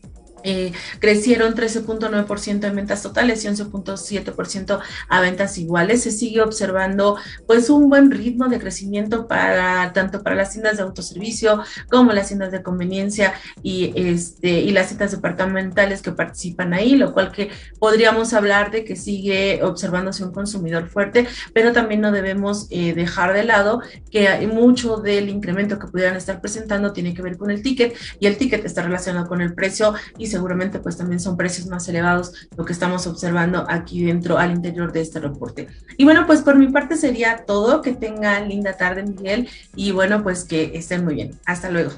eh, 0.43 0.71
crecieron 0.99 1.55
13.9% 1.55 2.65
en 2.65 2.75
ventas 2.75 3.01
totales 3.01 3.43
y 3.43 3.47
11.7% 3.47 4.79
a 5.09 5.21
ventas 5.21 5.57
iguales. 5.57 6.03
Se 6.03 6.11
sigue 6.11 6.41
observando 6.41 7.17
pues 7.47 7.69
un 7.69 7.89
buen 7.89 8.11
ritmo 8.11 8.47
de 8.47 8.59
crecimiento 8.59 9.27
para 9.27 9.93
tanto 9.93 10.23
para 10.23 10.35
las 10.35 10.51
tiendas 10.51 10.77
de 10.77 10.83
autoservicio 10.83 11.63
como 11.89 12.11
las 12.13 12.27
tiendas 12.27 12.51
de 12.51 12.61
conveniencia 12.61 13.33
y 13.63 13.93
este 13.95 14.61
y 14.61 14.71
las 14.71 14.87
tiendas 14.87 15.11
departamentales 15.11 16.01
que 16.01 16.11
participan 16.11 16.73
ahí, 16.73 16.95
lo 16.95 17.13
cual 17.13 17.31
que 17.31 17.49
podríamos 17.79 18.33
hablar 18.33 18.71
de 18.71 18.83
que 18.83 18.95
sigue 18.95 19.61
observándose 19.63 20.23
un 20.23 20.31
consumidor 20.31 20.89
fuerte, 20.89 21.27
pero 21.53 21.71
también 21.71 22.01
no 22.01 22.11
debemos 22.11 22.67
eh, 22.69 22.93
dejar 22.93 23.33
de 23.33 23.43
lado 23.43 23.81
que 24.11 24.47
mucho 24.47 24.97
del 24.97 25.29
incremento 25.29 25.79
que 25.79 25.87
pudieran 25.87 26.15
estar 26.15 26.41
presentando 26.41 26.93
tiene 26.93 27.13
que 27.13 27.21
ver 27.21 27.37
con 27.37 27.51
el 27.51 27.61
ticket 27.61 27.95
y 28.19 28.27
el 28.27 28.37
ticket 28.37 28.65
está 28.65 28.81
relacionado 28.81 29.27
con 29.27 29.41
el 29.41 29.53
precio 29.53 29.93
y 30.17 30.27
seguramente 30.31 30.79
pues 30.79 30.97
también 30.97 31.19
son 31.19 31.37
precios 31.37 31.67
más 31.67 31.87
elevados 31.87 32.33
lo 32.57 32.65
que 32.65 32.73
estamos 32.73 33.05
observando 33.07 33.65
aquí 33.69 34.03
dentro 34.03 34.37
al 34.37 34.51
interior 34.51 34.91
de 34.91 35.01
este 35.01 35.19
reporte. 35.19 35.67
Y 35.97 36.03
bueno, 36.03 36.25
pues 36.25 36.41
por 36.41 36.57
mi 36.57 36.67
parte 36.69 36.95
sería 36.95 37.45
todo. 37.45 37.81
Que 37.81 37.93
tengan 37.93 38.49
linda 38.49 38.77
tarde, 38.77 39.03
Miguel, 39.03 39.49
y 39.75 39.91
bueno, 39.91 40.23
pues 40.23 40.43
que 40.43 40.71
estén 40.75 41.03
muy 41.03 41.15
bien. 41.15 41.39
Hasta 41.45 41.69
luego. 41.69 41.91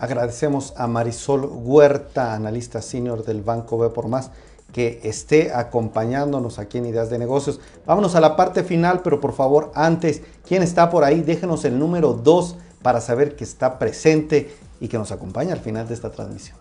Agradecemos 0.00 0.72
a 0.78 0.86
Marisol 0.86 1.44
Huerta, 1.44 2.32
analista 2.32 2.80
senior 2.80 3.22
del 3.22 3.42
Banco 3.42 3.76
B 3.76 3.90
por 3.90 4.08
Más, 4.08 4.30
que 4.72 4.98
esté 5.04 5.52
acompañándonos 5.52 6.58
aquí 6.58 6.78
en 6.78 6.86
Ideas 6.86 7.10
de 7.10 7.18
Negocios. 7.18 7.60
Vámonos 7.84 8.14
a 8.14 8.20
la 8.20 8.34
parte 8.34 8.64
final, 8.64 9.02
pero 9.04 9.20
por 9.20 9.34
favor, 9.34 9.70
antes, 9.74 10.22
¿quién 10.48 10.62
está 10.62 10.88
por 10.88 11.04
ahí? 11.04 11.20
Déjenos 11.20 11.66
el 11.66 11.78
número 11.78 12.14
2 12.14 12.56
para 12.80 13.02
saber 13.02 13.36
que 13.36 13.44
está 13.44 13.78
presente 13.78 14.56
y 14.80 14.88
que 14.88 14.96
nos 14.96 15.12
acompaña 15.12 15.52
al 15.52 15.60
final 15.60 15.86
de 15.86 15.92
esta 15.92 16.10
transmisión. 16.10 16.56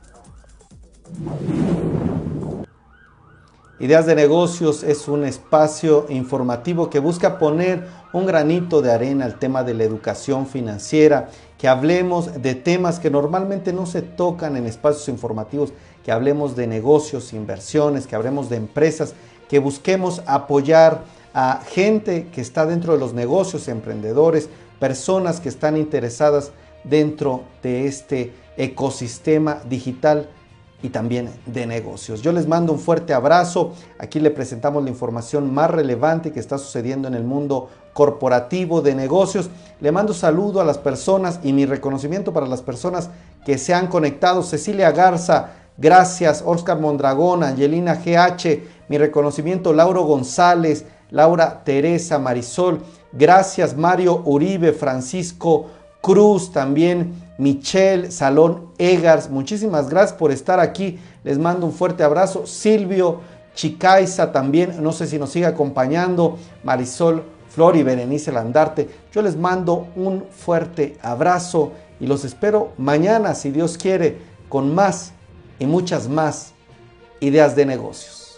Ideas 3.79 4.05
de 4.05 4.15
Negocios 4.15 4.83
es 4.83 5.07
un 5.07 5.23
espacio 5.23 6.05
informativo 6.09 6.89
que 6.89 6.99
busca 6.99 7.39
poner 7.39 7.87
un 8.11 8.25
granito 8.25 8.81
de 8.81 8.91
arena 8.91 9.23
al 9.23 9.39
tema 9.39 9.63
de 9.63 9.73
la 9.73 9.85
educación 9.85 10.45
financiera, 10.45 11.29
que 11.59 11.67
hablemos 11.67 12.41
de 12.41 12.55
temas 12.55 12.99
que 12.99 13.11
normalmente 13.11 13.73
no 13.73 13.85
se 13.85 14.01
tocan 14.01 14.55
en 14.55 14.65
espacios 14.65 15.09
informativos, 15.09 15.73
que 16.05 16.11
hablemos 16.11 16.55
de 16.55 16.65
negocios, 16.67 17.33
inversiones, 17.33 18.07
que 18.07 18.15
hablemos 18.15 18.49
de 18.49 18.55
empresas, 18.55 19.13
que 19.49 19.59
busquemos 19.59 20.23
apoyar 20.25 21.03
a 21.33 21.61
gente 21.67 22.29
que 22.33 22.39
está 22.39 22.65
dentro 22.65 22.93
de 22.93 22.99
los 22.99 23.13
negocios, 23.13 23.67
emprendedores, 23.67 24.49
personas 24.79 25.41
que 25.41 25.49
están 25.49 25.75
interesadas 25.75 26.53
dentro 26.85 27.43
de 27.61 27.87
este 27.87 28.33
ecosistema 28.55 29.61
digital 29.67 30.29
y 30.81 30.89
también 30.89 31.29
de 31.45 31.65
negocios. 31.65 32.21
Yo 32.21 32.31
les 32.31 32.47
mando 32.47 32.71
un 32.71 32.79
fuerte 32.79 33.13
abrazo. 33.13 33.73
Aquí 33.97 34.19
le 34.19 34.31
presentamos 34.31 34.83
la 34.83 34.89
información 34.89 35.53
más 35.53 35.69
relevante 35.69 36.31
que 36.31 36.39
está 36.39 36.57
sucediendo 36.57 37.07
en 37.07 37.15
el 37.15 37.25
mundo 37.25 37.69
corporativo 37.99 38.81
de 38.81 38.95
negocios. 38.95 39.49
Le 39.81 39.91
mando 39.91 40.13
saludo 40.13 40.61
a 40.61 40.63
las 40.63 40.77
personas 40.77 41.41
y 41.43 41.51
mi 41.51 41.65
reconocimiento 41.65 42.31
para 42.31 42.47
las 42.47 42.61
personas 42.61 43.09
que 43.45 43.57
se 43.57 43.73
han 43.73 43.87
conectado. 43.87 44.41
Cecilia 44.41 44.93
Garza, 44.93 45.49
gracias. 45.77 46.41
Oscar 46.45 46.79
Mondragón, 46.79 47.43
Angelina 47.43 47.95
GH, 47.95 48.61
mi 48.87 48.97
reconocimiento. 48.97 49.73
Lauro 49.73 50.03
González, 50.03 50.85
Laura 51.11 51.61
Teresa 51.65 52.19
Marisol, 52.19 52.79
gracias. 53.11 53.75
Mario 53.75 54.21
Uribe, 54.23 54.71
Francisco 54.71 55.65
Cruz 55.99 56.53
también. 56.53 57.27
Michelle, 57.37 58.11
Salón 58.11 58.69
Egars, 58.77 59.29
muchísimas 59.29 59.89
gracias 59.89 60.17
por 60.17 60.31
estar 60.31 60.61
aquí. 60.61 60.97
Les 61.25 61.37
mando 61.37 61.65
un 61.65 61.73
fuerte 61.73 62.03
abrazo. 62.03 62.47
Silvio 62.47 63.19
Chicaiza 63.55 64.31
también, 64.31 64.81
no 64.81 64.93
sé 64.93 65.05
si 65.05 65.19
nos 65.19 65.31
sigue 65.31 65.47
acompañando. 65.47 66.37
Marisol 66.63 67.23
Flor 67.49 67.75
y 67.75 67.83
Berenice 67.83 68.31
Landarte. 68.31 68.89
Yo 69.11 69.21
les 69.21 69.35
mando 69.35 69.87
un 69.95 70.25
fuerte 70.29 70.97
abrazo 71.01 71.71
y 71.99 72.07
los 72.07 72.23
espero 72.23 72.73
mañana, 72.77 73.35
si 73.35 73.51
Dios 73.51 73.77
quiere, 73.77 74.17
con 74.47 74.73
más 74.73 75.11
y 75.59 75.65
muchas 75.65 76.07
más 76.07 76.53
ideas 77.19 77.55
de 77.55 77.65
negocios. 77.65 78.28